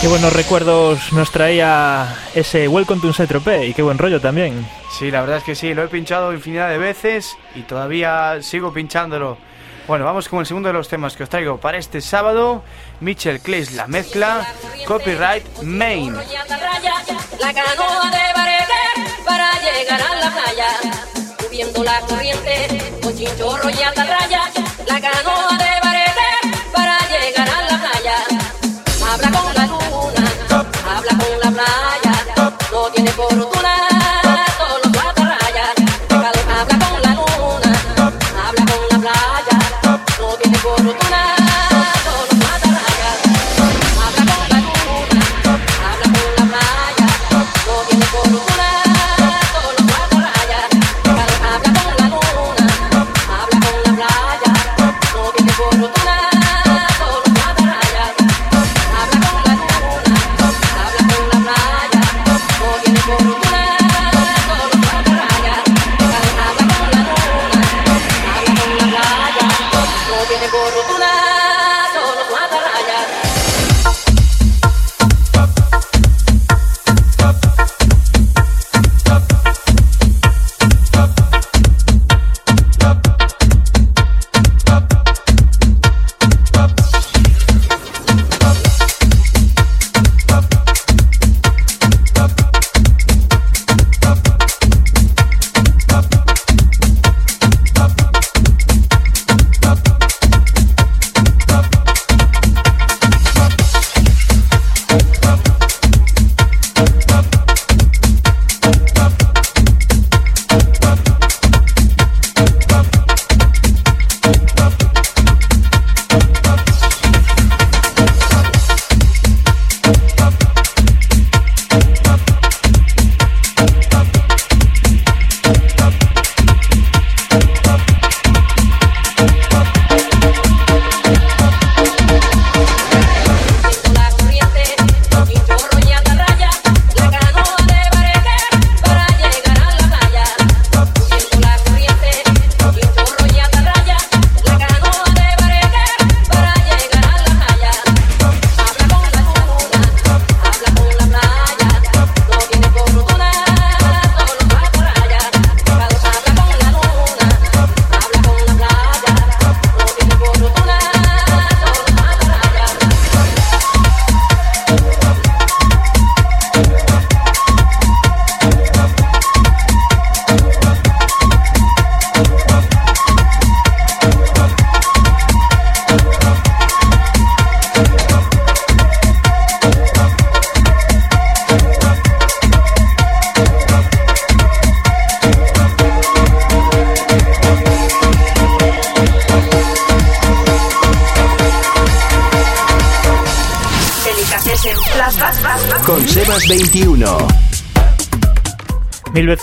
Qué 0.00 0.06
buenos 0.06 0.32
recuerdos 0.32 1.12
nos 1.12 1.30
traía 1.32 2.14
ese 2.34 2.68
Welcome 2.68 3.00
to 3.00 3.12
Saint-Tropez 3.12 3.68
y 3.68 3.74
qué 3.74 3.82
buen 3.82 3.98
rollo 3.98 4.20
también. 4.20 4.66
Sí, 4.96 5.10
la 5.10 5.20
verdad 5.20 5.38
es 5.38 5.44
que 5.44 5.54
sí, 5.54 5.74
lo 5.74 5.82
he 5.82 5.88
pinchado 5.88 6.32
infinidad 6.32 6.68
de 6.68 6.78
veces 6.78 7.36
y 7.54 7.62
todavía 7.62 8.38
sigo 8.42 8.72
pinchándolo. 8.72 9.38
Bueno, 9.88 10.04
vamos 10.04 10.28
con 10.28 10.40
el 10.40 10.46
segundo 10.46 10.68
de 10.68 10.74
los 10.74 10.88
temas 10.88 11.16
que 11.16 11.24
os 11.24 11.28
traigo 11.28 11.58
para 11.58 11.78
este 11.78 12.00
sábado. 12.00 12.62
Mitchell 13.00 13.40
Clays 13.40 13.72
la 13.72 13.86
mezcla, 13.86 14.46
copyright 14.86 15.62
main. 15.62 16.14
La 16.14 17.54
canoa 17.54 18.10
de 18.10 18.32
barete 18.34 19.24
para 19.24 19.50
llegar 19.60 20.00
a 20.00 20.14
la 20.16 20.30
playa. 20.30 20.68
Subiendo 21.40 21.82
la 21.82 22.00
corriente 22.02 22.98
con 23.02 23.16
chinchorro 23.16 23.70
y 23.70 23.82
atarraya. 23.82 24.42
La 24.86 25.00
canoa 25.00 25.56
de 25.56 25.77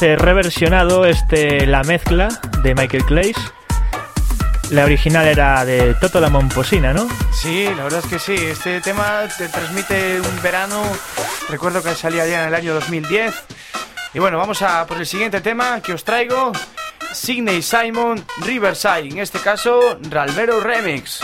Reversionado 0.01 1.05
este 1.05 1.65
La 1.65 1.81
Mezcla 1.83 2.27
de 2.61 2.75
Michael 2.75 3.05
Clays. 3.05 3.37
La 4.69 4.83
original 4.83 5.25
era 5.25 5.63
de 5.63 5.93
Toto 5.95 6.19
la 6.19 6.29
Momposina, 6.29 6.91
¿no? 6.91 7.07
Sí, 7.31 7.65
la 7.77 7.83
verdad 7.83 8.01
es 8.03 8.09
que 8.09 8.19
sí. 8.19 8.33
Este 8.33 8.81
tema 8.81 9.23
te 9.37 9.47
transmite 9.47 10.19
un 10.19 10.41
verano. 10.41 10.83
Recuerdo 11.49 11.81
que 11.81 11.95
salía 11.95 12.27
ya 12.27 12.41
en 12.41 12.49
el 12.49 12.55
año 12.55 12.73
2010. 12.73 13.33
Y 14.13 14.19
bueno, 14.19 14.37
vamos 14.37 14.61
a 14.61 14.85
por 14.85 14.97
el 14.97 15.05
siguiente 15.05 15.39
tema 15.39 15.79
que 15.81 15.93
os 15.93 16.03
traigo. 16.03 16.51
Sidney 17.13 17.61
Simon 17.61 18.23
Riverside. 18.45 19.09
En 19.09 19.19
este 19.19 19.39
caso, 19.39 19.97
Ralvero 20.09 20.59
Remix. 20.59 21.14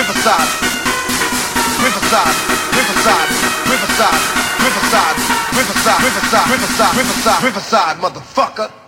Riverside, 0.00 0.48
Riverside, 1.84 2.34
Riverside, 2.72 3.28
Riverside, 3.68 4.18
Riverside, 4.64 5.20
Riverside, 5.52 6.04
Riverside, 6.06 6.48
Riverside, 6.48 6.96
Riverside, 6.96 7.44
Riverside, 7.44 8.00
motherfucker. 8.00 8.79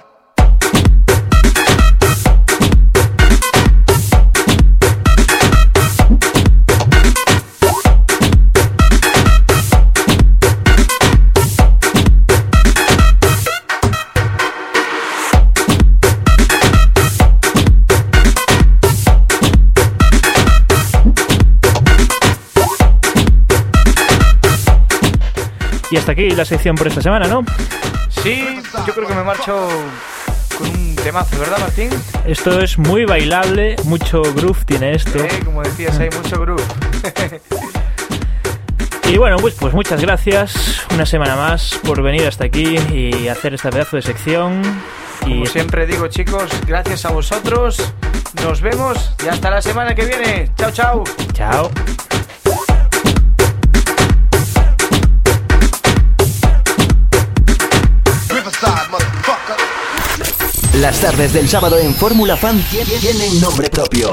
Y 25.92 25.98
hasta 25.98 26.12
aquí 26.12 26.30
la 26.30 26.46
sección 26.46 26.74
por 26.74 26.86
esta 26.86 27.02
semana, 27.02 27.28
¿no? 27.28 27.44
Sí, 28.08 28.42
yo 28.86 28.94
creo 28.94 29.06
que 29.06 29.14
me 29.14 29.22
marcho 29.22 29.68
con 30.56 30.70
un 30.70 30.96
temazo, 30.96 31.38
¿verdad, 31.38 31.58
Martín? 31.58 31.90
Esto 32.26 32.60
es 32.62 32.78
muy 32.78 33.04
bailable, 33.04 33.76
mucho 33.84 34.22
groove 34.34 34.64
tiene 34.64 34.94
esto. 34.94 35.22
Eh, 35.22 35.42
como 35.44 35.62
decías, 35.62 35.98
hay 35.98 36.08
mucho 36.10 36.40
groove. 36.40 36.62
Y 39.04 39.18
bueno, 39.18 39.36
pues, 39.36 39.54
pues 39.60 39.74
muchas 39.74 40.00
gracias 40.00 40.86
una 40.94 41.04
semana 41.04 41.36
más 41.36 41.78
por 41.84 42.00
venir 42.00 42.26
hasta 42.26 42.44
aquí 42.44 42.78
y 42.90 43.28
hacer 43.28 43.52
este 43.52 43.68
pedazo 43.68 43.96
de 43.96 44.02
sección. 44.02 44.62
Y 45.26 45.34
Como 45.34 45.46
siempre 45.46 45.86
digo, 45.86 46.06
chicos, 46.06 46.50
gracias 46.66 47.04
a 47.04 47.10
vosotros. 47.10 47.76
Nos 48.42 48.62
vemos 48.62 49.14
y 49.22 49.28
hasta 49.28 49.50
la 49.50 49.60
semana 49.60 49.94
que 49.94 50.06
viene. 50.06 50.50
Chao, 50.56 50.70
chao. 50.70 51.04
Chao. 51.34 51.70
Las 60.80 61.00
tardes 61.00 61.32
del 61.32 61.48
sábado 61.48 61.78
en 61.78 61.94
Fórmula 61.94 62.36
Fan 62.36 62.58
tie- 62.70 62.84
tienen 63.00 63.40
nombre 63.40 63.68
propio. 63.68 64.10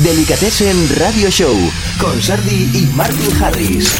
Delicatessen 0.00 0.88
Radio 0.98 1.30
Show 1.30 1.56
con 2.00 2.20
Sardi 2.20 2.70
y 2.74 2.86
Martin 2.94 3.42
Harris. 3.42 3.90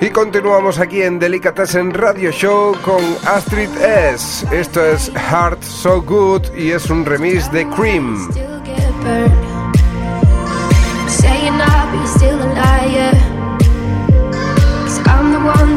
Y 0.00 0.10
continuamos 0.10 0.78
aquí 0.78 1.02
en 1.02 1.18
Delicatessen 1.18 1.92
Radio 1.94 2.30
Show 2.32 2.74
con 2.82 3.02
Astrid 3.26 3.68
S. 3.80 4.46
Esto 4.50 4.84
es 4.84 5.10
Heart 5.14 5.62
So 5.62 6.02
Good 6.02 6.54
y 6.56 6.70
es 6.72 6.88
un 6.90 7.04
remix 7.04 7.50
de 7.52 7.68
Cream. 7.68 8.28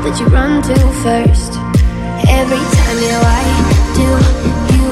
That 0.04 0.20
you 0.20 0.26
run 0.28 0.62
to 0.62 0.76
first. 1.01 1.54
Every 2.28 2.64
time 2.76 2.97
you 2.99 3.16
lie, 3.24 3.56
do 3.95 4.08
you 4.76 4.89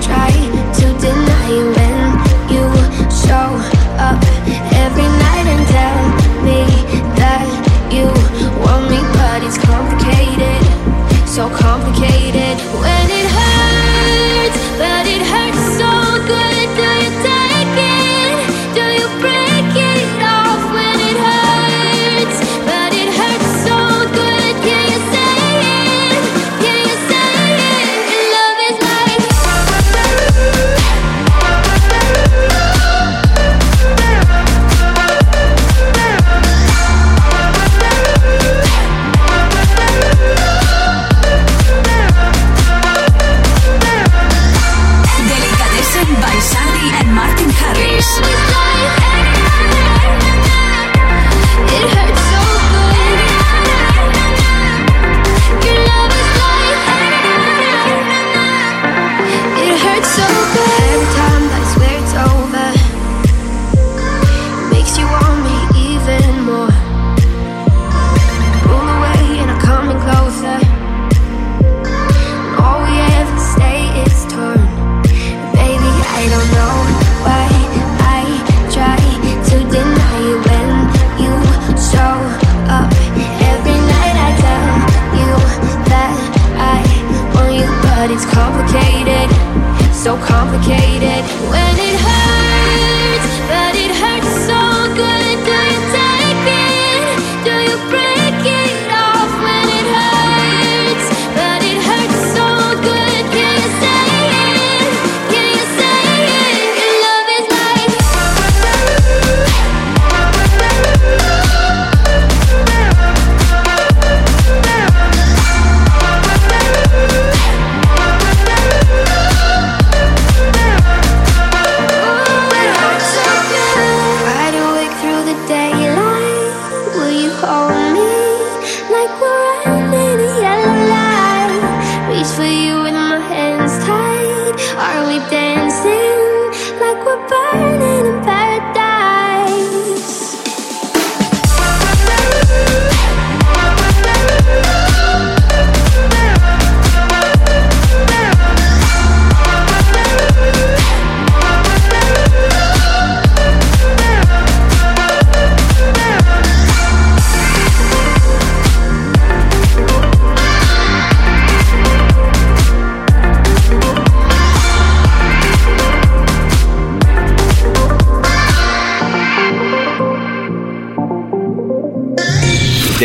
try 0.00 0.32
to 0.78 0.86
deny 1.04 1.50
when 1.76 2.04
you 2.48 2.64
show 3.12 3.73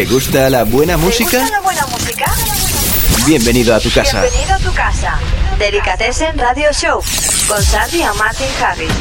gusta 0.10 0.49
la 0.49 0.64
buena 0.64 0.95
¿Te 0.95 1.01
música? 1.03 1.39
gusta 1.39 1.51
la 1.51 1.62
buena 1.62 1.86
música? 1.88 2.26
Bienvenido 3.26 3.76
a 3.76 3.80
tu 3.80 3.89
casa. 3.91 4.22
Bienvenido 4.22 4.55
a 4.55 4.60
tu 4.60 4.74
casa. 4.74 5.20
Delicatessen 5.60 6.38
Radio 6.38 6.72
Show 6.72 7.01
con 7.47 7.62
Sandy 7.62 7.97
y 7.97 8.18
Martin 8.18 8.47
Harris. 8.64 8.91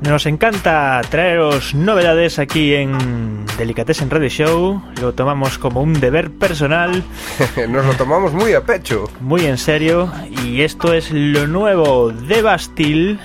Nos 0.00 0.26
encanta 0.26 1.00
traeros 1.10 1.74
novedades 1.74 2.38
aquí 2.38 2.74
en 2.74 3.44
Delicatessen 3.58 4.08
Radio 4.08 4.28
Show. 4.28 4.82
Lo 5.00 5.12
tomamos 5.12 5.58
como 5.58 5.82
un 5.82 5.94
deber 6.00 6.30
personal. 6.30 7.02
Nos 7.68 7.84
lo 7.84 7.94
tomamos 7.94 8.32
muy 8.32 8.52
a 8.54 8.62
pecho. 8.62 9.10
Muy 9.20 9.44
en 9.44 9.58
serio. 9.58 10.10
Y 10.44 10.62
esto 10.62 10.94
es 10.94 11.10
lo 11.10 11.48
nuevo 11.48 12.10
de 12.12 12.42
Bastille. 12.42 13.18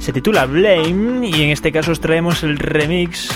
Se 0.00 0.12
titula 0.12 0.46
Blame 0.46 1.28
y 1.28 1.42
en 1.44 1.50
este 1.50 1.70
caso 1.70 1.92
os 1.92 2.00
traemos 2.00 2.42
el 2.42 2.58
remix 2.58 3.28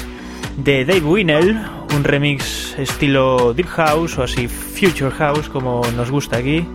de 0.56 0.84
Dave 0.84 1.02
Winnell, 1.02 1.60
un 1.94 2.04
remix 2.04 2.74
estilo 2.78 3.52
Deep 3.54 3.68
House 3.68 4.18
o 4.18 4.22
así 4.22 4.48
Future 4.48 5.10
House 5.10 5.48
como 5.48 5.82
nos 5.96 6.10
gusta 6.10 6.36
aquí. 6.38 6.66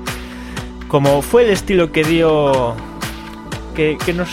Como 0.88 1.22
fue 1.22 1.44
el 1.44 1.52
estilo 1.52 1.92
que 1.92 2.04
dio... 2.04 2.76
que, 3.76 3.98
que 4.04 4.14
nos... 4.14 4.30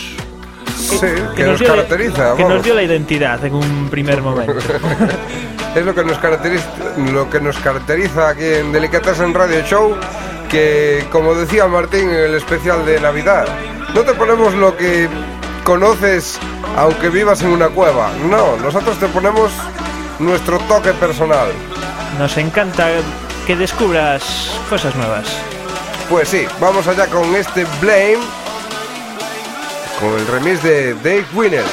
Sí, 0.77 0.97
que 1.35 1.43
nos 1.43 1.61
la- 1.61 1.67
caracteriza, 1.67 2.35
que 2.35 2.43
nos 2.45 2.63
dio 2.63 2.73
la 2.73 2.83
identidad 2.83 3.43
en 3.45 3.53
un 3.53 3.89
primer 3.89 4.21
momento. 4.21 4.53
es 5.75 5.85
lo 5.85 5.93
que 5.93 6.03
nos 6.03 6.17
caracteriza, 6.17 6.65
lo 7.11 7.29
que 7.29 7.39
nos 7.39 7.57
caracteriza 7.57 8.29
aquí 8.29 8.45
en 8.45 8.71
Delicatessen 8.71 9.33
Radio 9.33 9.61
Show, 9.65 9.95
que 10.49 11.05
como 11.11 11.35
decía 11.35 11.67
Martín 11.67 12.09
en 12.09 12.15
el 12.15 12.35
especial 12.35 12.85
de 12.85 12.99
Navidad, 12.99 13.45
no 13.93 14.01
te 14.01 14.13
ponemos 14.13 14.53
lo 14.55 14.75
que 14.75 15.07
conoces 15.63 16.39
aunque 16.75 17.09
vivas 17.09 17.41
en 17.41 17.49
una 17.49 17.69
cueva. 17.69 18.11
No, 18.29 18.57
nosotros 18.57 18.97
te 18.99 19.07
ponemos 19.07 19.51
nuestro 20.19 20.59
toque 20.59 20.91
personal. 20.93 21.49
Nos 22.17 22.37
encanta 22.37 22.87
que 23.47 23.55
descubras 23.55 24.51
cosas 24.69 24.95
nuevas. 24.95 25.25
Pues 26.09 26.29
sí, 26.29 26.45
vamos 26.59 26.87
allá 26.87 27.07
con 27.07 27.35
este 27.35 27.65
Blame, 27.81 28.19
con 29.99 30.13
el 30.19 30.27
remix 30.27 30.61
de 30.63 30.93
Dave 30.95 31.25
Winner. 31.33 31.65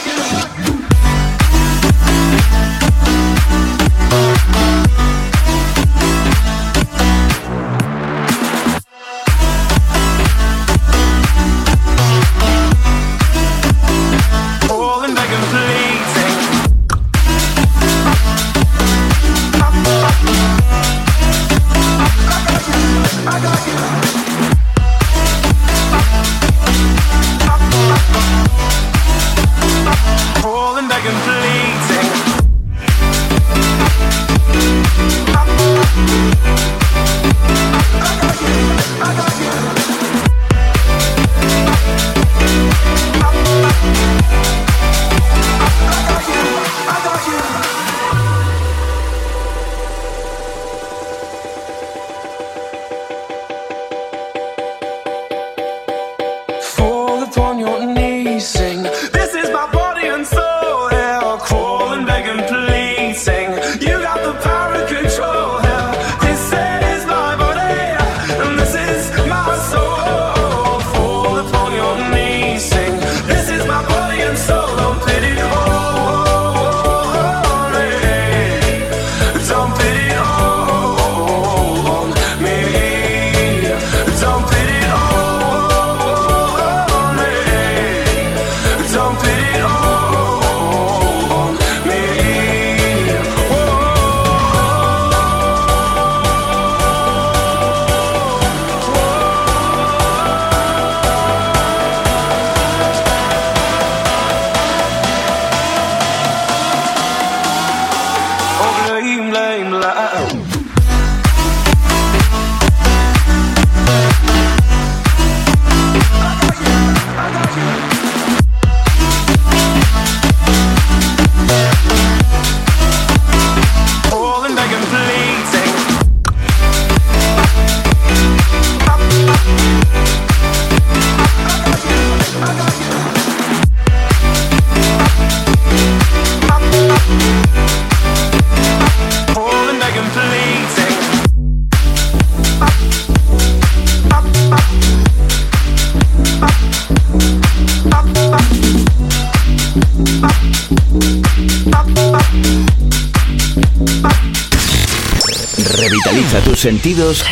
Sentidos 156.97 157.25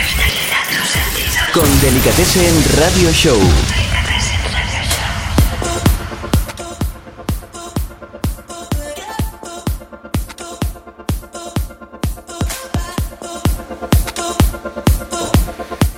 con 1.54 1.80
Delicatessen 1.80 2.64
Radio 2.78 3.10
Show. 3.12 3.38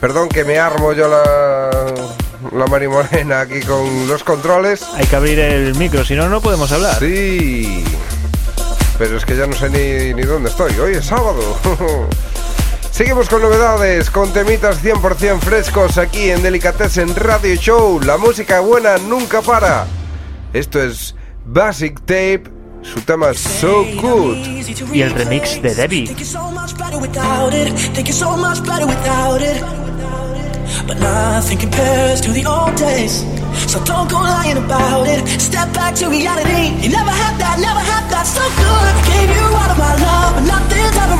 Perdón 0.00 0.28
que 0.28 0.44
me 0.44 0.58
armo 0.58 0.92
yo 0.92 1.08
la, 1.08 1.92
la 2.52 2.66
marimorena 2.66 3.40
aquí 3.40 3.60
con 3.60 4.06
los 4.06 4.22
controles. 4.22 4.82
Hay 4.94 5.06
que 5.06 5.16
abrir 5.16 5.40
el 5.40 5.74
micro, 5.74 6.04
si 6.04 6.14
no, 6.14 6.28
no 6.28 6.40
podemos 6.40 6.70
hablar. 6.70 7.00
Sí. 7.00 7.84
Pero 8.98 9.16
es 9.16 9.24
que 9.24 9.36
ya 9.36 9.46
no 9.46 9.56
sé 9.56 9.68
ni, 9.70 10.14
ni 10.14 10.22
dónde 10.22 10.50
estoy. 10.50 10.72
Hoy 10.78 10.94
es 10.94 11.06
sábado. 11.06 11.58
Seguimos 12.96 13.28
con 13.28 13.42
novedades, 13.42 14.08
con 14.08 14.32
temitas 14.32 14.82
100% 14.82 15.40
frescos 15.40 15.98
aquí 15.98 16.30
en 16.30 16.42
Delicatessen 16.42 17.14
Radio 17.14 17.54
Show. 17.54 18.00
La 18.00 18.16
música 18.16 18.60
buena 18.60 18.96
nunca 18.96 19.42
para. 19.42 19.86
Esto 20.54 20.82
es 20.82 21.14
Basic 21.44 22.00
Tape, 22.06 22.44
su 22.80 23.02
tema 23.02 23.34
So 23.34 23.84
Good. 24.00 24.38
Y 24.94 25.02
el 25.02 25.12
remix 25.12 25.60
de 25.60 25.74
Debbie. 25.74 26.06
so 26.24 26.50
much 26.50 26.74
better 26.78 26.98
without 26.98 27.52
it. 27.52 27.68
Think 27.92 28.08
you're 28.08 28.14
so 28.14 28.34
much 28.34 28.62
better 28.62 28.86
without 28.86 29.42
it. 29.42 29.62
But 30.86 30.96
nothing 30.98 31.58
compares 31.58 32.22
to 32.22 32.32
the 32.32 32.46
old 32.46 32.76
days. 32.76 33.26
So 33.66 33.78
don't 33.84 34.10
go 34.10 34.20
lying 34.20 34.56
about 34.56 35.06
it. 35.06 35.28
Step 35.38 35.70
back 35.74 35.94
to 35.96 36.08
reality. 36.08 36.72
You 36.80 36.88
never 36.88 37.10
had 37.10 37.36
that, 37.40 37.58
never 37.60 37.80
had 37.92 38.08
that. 38.08 38.24
So 38.24 38.40
good. 38.40 38.94
Gave 39.04 39.36
you 39.36 39.44
all 39.52 39.70
of 39.70 39.76
my 39.76 39.94
love, 40.00 40.34
but 40.36 40.44
nothing's 40.48 40.96
ever 40.96 41.15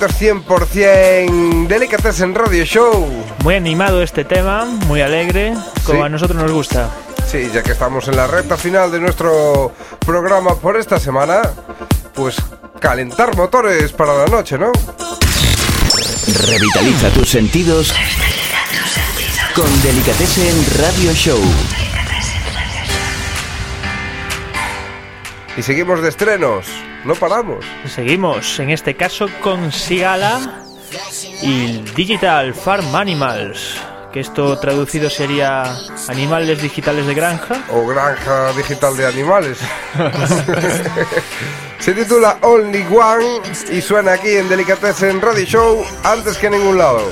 Rollitos 0.00 0.18
100% 0.18 1.66
Delicatessen 1.68 2.34
Radio 2.34 2.64
Show. 2.64 3.06
Muy 3.44 3.54
animado 3.54 4.02
este 4.02 4.24
tema, 4.24 4.64
muy 4.64 5.02
alegre, 5.02 5.52
como 5.84 5.98
Sí. 6.00 6.06
a 6.06 6.08
nosotros 6.08 6.40
nos 6.42 6.50
gusta. 6.50 6.88
Sí, 7.30 7.50
ya 7.52 7.62
que 7.62 7.72
estamos 7.72 8.08
en 8.08 8.16
la 8.16 8.26
recta 8.26 8.56
final 8.56 8.90
de 8.90 8.98
nuestro 8.98 9.72
programa 10.06 10.54
por 10.56 10.78
esta 10.78 10.98
semana, 10.98 11.42
pues 12.14 12.36
calentar 12.80 13.36
motores 13.36 13.92
para 13.92 14.14
la 14.14 14.26
noche, 14.26 14.56
¿no? 14.58 14.72
Revitaliza 16.48 17.10
tus 17.10 17.28
sentidos 17.28 17.92
con 19.54 19.82
Delicatessen 19.82 20.64
Radio 20.80 21.12
Show. 21.12 21.40
Y 25.58 25.62
seguimos 25.62 26.00
de 26.00 26.08
estrenos, 26.08 26.66
no 27.04 27.14
paramos. 27.14 27.64
Seguimos, 27.86 28.58
en 28.58 28.70
este 28.70 28.94
caso 28.96 29.28
con 29.40 29.72
Sigala 29.72 30.62
y 31.42 31.78
Digital 31.94 32.54
Farm 32.54 32.94
Animals, 32.94 33.76
que 34.12 34.20
esto 34.20 34.58
traducido 34.58 35.08
sería 35.08 35.64
animales 36.08 36.60
digitales 36.60 37.06
de 37.06 37.14
granja. 37.14 37.64
O 37.70 37.86
granja 37.86 38.52
digital 38.52 38.96
de 38.96 39.06
animales. 39.06 39.58
Se 41.78 41.94
titula 41.94 42.38
Only 42.42 42.84
One 42.90 43.40
y 43.70 43.80
suena 43.80 44.12
aquí 44.12 44.30
en 44.36 44.48
Delicatessen 44.48 45.20
Radio 45.20 45.44
Show 45.46 45.84
antes 46.04 46.36
que 46.36 46.48
en 46.48 46.52
ningún 46.52 46.76
lado. 46.78 47.02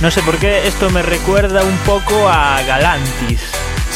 No 0.00 0.10
sé 0.10 0.22
por 0.22 0.38
qué 0.38 0.66
esto 0.66 0.88
me 0.90 1.02
recuerda 1.02 1.62
un 1.62 1.76
poco 1.78 2.28
a 2.28 2.62
Galantis. 2.62 3.40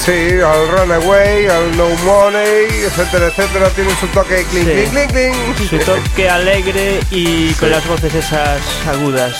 Sí, 0.05 0.39
al 0.45 0.69
Runaway, 0.69 1.47
al 1.47 1.77
No 1.77 1.89
Money, 2.05 2.67
etcétera, 2.85 3.29
etcétera. 3.29 3.71
Tiene 3.71 3.95
su 3.99 4.07
toque 4.09 4.45
clink, 4.51 4.67
Sí. 4.69 4.91
clink, 4.91 5.11
clink, 5.13 5.57
clink. 5.57 5.71
Su 5.71 5.79
toque 5.79 6.29
alegre 6.29 7.01
y 7.11 7.53
con 7.55 7.71
las 7.71 7.87
voces 7.87 8.15
esas 8.15 8.61
agudas. 8.87 9.35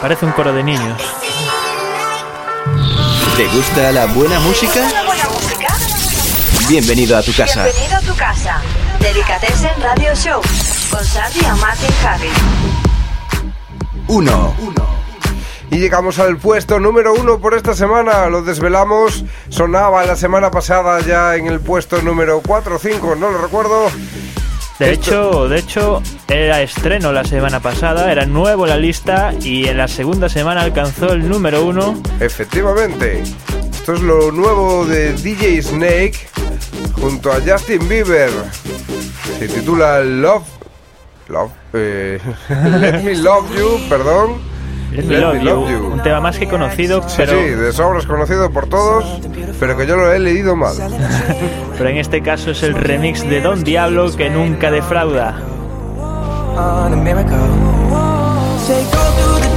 Parece 0.00 0.24
un 0.26 0.32
coro 0.32 0.52
de 0.52 0.62
niños. 0.64 1.00
¿Te 3.36 3.46
gusta 3.46 3.92
la 3.92 4.06
buena 4.06 4.40
música? 4.40 4.80
¿La 4.92 5.04
buena 5.04 5.24
música? 5.28 5.68
Bienvenido 6.68 7.16
a 7.16 7.22
tu 7.22 7.32
casa. 7.32 7.62
Bienvenido 7.64 7.96
a 7.96 8.00
tu 8.00 8.16
casa. 8.16 8.60
Delicatessen 8.98 9.80
Radio 9.80 10.14
Show 10.16 10.40
con 10.90 11.04
Sandy 11.04 11.38
y 11.40 11.60
Martin 11.60 11.94
Harris. 12.04 12.87
1. 14.08 14.54
Y 15.70 15.76
llegamos 15.78 16.18
al 16.18 16.38
puesto 16.38 16.80
número 16.80 17.12
uno 17.14 17.38
por 17.38 17.54
esta 17.54 17.74
semana. 17.74 18.26
Lo 18.28 18.42
desvelamos. 18.42 19.24
Sonaba 19.50 20.04
la 20.04 20.16
semana 20.16 20.50
pasada 20.50 21.00
ya 21.00 21.36
en 21.36 21.46
el 21.46 21.60
puesto 21.60 22.00
número 22.02 22.40
4 22.46 22.76
o 22.76 22.78
5, 22.78 23.16
no 23.16 23.30
lo 23.30 23.38
recuerdo. 23.38 23.90
De 24.78 24.92
Esto- 24.92 25.10
hecho, 25.10 25.48
de 25.48 25.58
hecho, 25.58 26.02
era 26.28 26.62
estreno 26.62 27.12
la 27.12 27.24
semana 27.24 27.60
pasada, 27.60 28.10
era 28.12 28.24
nuevo 28.26 28.64
en 28.64 28.70
la 28.70 28.76
lista 28.76 29.34
y 29.42 29.66
en 29.66 29.76
la 29.76 29.88
segunda 29.88 30.28
semana 30.28 30.62
alcanzó 30.62 31.12
el 31.12 31.28
número 31.28 31.64
uno. 31.64 32.00
Efectivamente. 32.20 33.22
Esto 33.72 33.94
es 33.94 34.00
lo 34.02 34.30
nuevo 34.30 34.86
de 34.86 35.14
DJ 35.14 35.62
Snake 35.62 36.14
junto 37.00 37.32
a 37.32 37.40
Justin 37.44 37.88
Bieber. 37.88 38.30
Se 39.38 39.48
titula 39.48 40.00
Love. 40.00 40.44
Love. 41.28 41.50
eh, 41.74 42.18
Let 42.80 43.02
me 43.02 43.14
love 43.16 43.48
you, 43.56 43.78
perdón. 43.88 44.38
Let 44.90 45.04
Me 45.04 45.18
Love 45.18 45.70
You, 45.70 45.86
un 45.92 46.02
tema 46.02 46.20
más 46.20 46.38
que 46.38 46.48
conocido, 46.48 47.02
Sí, 47.06 47.14
pero, 47.18 47.32
sí, 47.32 47.44
de 47.50 47.72
sobra 47.72 47.98
es 47.98 48.06
conocido 48.06 48.50
por 48.50 48.68
todos, 48.68 49.04
pero 49.60 49.76
que 49.76 49.86
yo 49.86 49.96
lo 49.96 50.10
he 50.10 50.18
leído 50.18 50.56
mal. 50.56 50.74
pero 51.76 51.90
en 51.90 51.98
este 51.98 52.22
caso 52.22 52.52
es 52.52 52.62
el 52.62 52.74
remix 52.74 53.22
de 53.28 53.42
Don 53.42 53.64
Diablo 53.64 54.10
que 54.16 54.30
nunca 54.30 54.70
defrauda. 54.70 55.38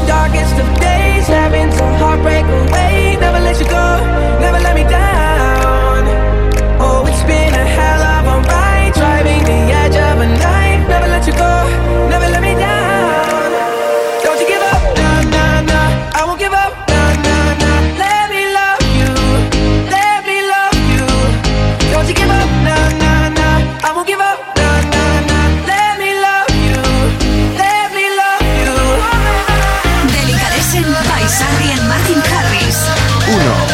darkest 0.07 0.55
of 0.59 0.79
days, 0.79 1.27
having 1.27 1.71
some 1.71 1.93
heartbreak 1.95 2.45
away. 2.45 3.17
Never 3.19 3.39
let 3.39 3.59
you 3.59 3.65
go, 3.65 3.97
never 4.39 4.59
let 4.59 4.75
me 4.75 4.83
down. 4.83 5.10
And 31.39 31.87
Martin 31.87 32.19
Harris. 32.27 32.89
1. 33.65 33.70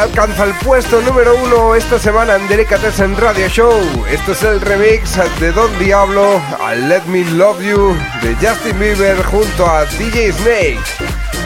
Alcanza 0.00 0.44
el 0.44 0.54
puesto 0.54 1.00
número 1.02 1.34
uno 1.36 1.74
esta 1.74 1.98
semana 1.98 2.36
en 2.36 2.48
Delicatessen 2.48 3.16
Radio 3.16 3.48
Show. 3.48 4.06
Esto 4.10 4.32
es 4.32 4.42
el 4.42 4.60
remix 4.60 5.18
de 5.38 5.52
Don 5.52 5.76
Diablo 5.78 6.40
a 6.64 6.74
Let 6.74 7.02
Me 7.06 7.24
Love 7.24 7.60
You 7.62 7.96
de 8.22 8.34
Justin 8.36 8.78
Bieber 8.78 9.22
junto 9.24 9.70
a 9.70 9.84
DJ 9.84 10.32
Snake. 10.32 10.80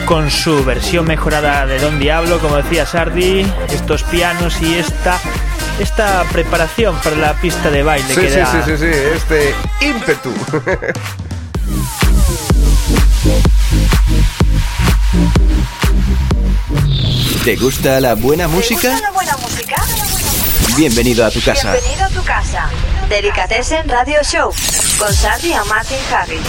Con 0.05 0.29
su 0.31 0.63
versión 0.63 1.05
mejorada 1.05 1.65
de 1.65 1.79
Don 1.79 1.99
Diablo, 1.99 2.39
como 2.39 2.57
decía 2.57 2.85
Sardi, 2.85 3.45
estos 3.69 4.03
pianos 4.03 4.61
y 4.61 4.75
esta, 4.77 5.19
esta 5.79 6.23
preparación 6.31 6.95
para 7.03 7.15
la 7.17 7.33
pista 7.33 7.69
de 7.69 7.83
baile 7.83 8.07
Sí, 8.13 8.21
que 8.21 8.29
sí, 8.29 8.37
da- 8.37 8.51
sí, 8.51 8.57
sí, 8.65 8.77
sí, 8.77 8.91
este 9.15 9.55
ímpetu. 9.81 10.31
¿Te 17.45 17.55
gusta 17.55 17.99
la 18.01 18.15
buena 18.15 18.47
¿Te 18.47 18.53
música? 18.53 18.89
gusta 18.91 19.01
la 19.07 19.11
buena 19.11 19.37
música? 19.37 19.75
Bienvenido 20.75 21.25
a 21.25 21.31
tu 21.31 21.41
casa. 21.41 21.71
Bienvenido 21.73 22.03
a 22.05 22.09
tu 22.09 22.23
casa. 22.23 22.69
Delicatessen 23.09 23.87
Radio 23.87 24.17
Show 24.23 24.51
con 24.97 25.13
Sandy 25.13 25.49
y 25.53 25.69
Martin 25.69 25.97
Harris. 26.11 26.41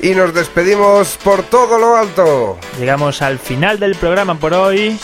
y 0.00 0.10
nos 0.10 0.34
despedimos 0.34 1.16
por 1.22 1.42
todo 1.44 1.78
lo 1.78 1.96
alto. 1.96 2.58
Llegamos 2.78 3.22
al 3.22 3.38
final 3.38 3.78
del 3.78 3.94
programa 3.96 4.34
por 4.36 4.52
hoy 4.54 4.98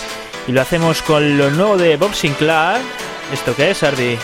y 0.46 0.52
lo 0.52 0.60
hacemos 0.60 1.00
con 1.02 1.38
lo 1.38 1.50
nuevo 1.50 1.76
de 1.76 1.96
Bob 1.96 2.14
Sinclair. 2.14 2.80
¿Esto 3.32 3.54
qué 3.56 3.70
es, 3.70 3.78
Sardi? 3.78 4.18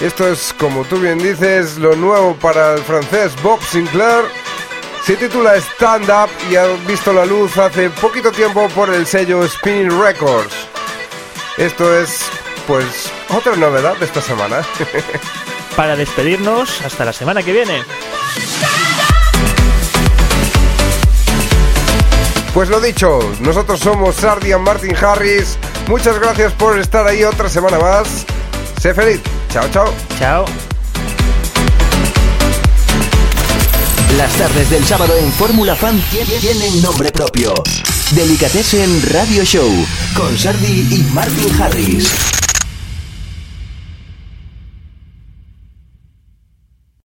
Esto 0.00 0.30
es, 0.30 0.54
como 0.58 0.84
tú 0.84 0.98
bien 0.98 1.18
dices, 1.18 1.76
lo 1.78 1.94
nuevo 1.96 2.34
para 2.36 2.74
el 2.74 2.80
francés 2.82 3.32
Bob 3.42 3.60
Sinclair. 3.64 4.24
Se 5.04 5.16
titula 5.16 5.54
Stand 5.56 6.08
Up 6.08 6.30
y 6.50 6.56
ha 6.56 6.64
visto 6.86 7.12
la 7.12 7.26
luz 7.26 7.58
hace 7.58 7.90
poquito 7.90 8.32
tiempo 8.32 8.68
por 8.70 8.88
el 8.88 9.06
sello 9.06 9.46
Spinning 9.46 10.00
Records. 10.00 10.54
Esto 11.58 11.94
es, 11.98 12.20
pues, 12.66 13.12
otra 13.28 13.54
novedad 13.54 13.98
de 13.98 14.06
esta 14.06 14.22
semana. 14.22 14.62
Para 15.76 15.94
despedirnos, 15.94 16.80
hasta 16.80 17.04
la 17.04 17.12
semana 17.12 17.42
que 17.42 17.52
viene. 17.52 17.82
Pues 22.54 22.70
lo 22.70 22.80
dicho, 22.80 23.18
nosotros 23.40 23.80
somos 23.80 24.14
Sardian 24.14 24.62
Martin 24.62 24.96
Harris. 24.96 25.58
Muchas 25.86 26.18
gracias 26.18 26.52
por 26.54 26.78
estar 26.78 27.06
ahí 27.06 27.24
otra 27.24 27.50
semana 27.50 27.78
más. 27.78 28.24
Sé 28.80 28.94
feliz. 28.94 29.20
Chao, 29.50 29.68
chao. 29.70 29.92
Chao. 30.18 30.73
Las 34.16 34.32
tardes 34.36 34.70
del 34.70 34.84
sábado 34.84 35.16
en 35.16 35.32
Fórmula 35.32 35.74
Fan 35.74 36.00
tie- 36.12 36.40
tienen 36.40 36.82
nombre 36.82 37.10
propio. 37.10 37.52
Delicatessen 38.12 39.02
Radio 39.12 39.44
Show 39.44 39.68
con 40.14 40.38
Sardi 40.38 40.86
y 40.90 41.02
Martin 41.12 41.60
Harris. 41.60 42.12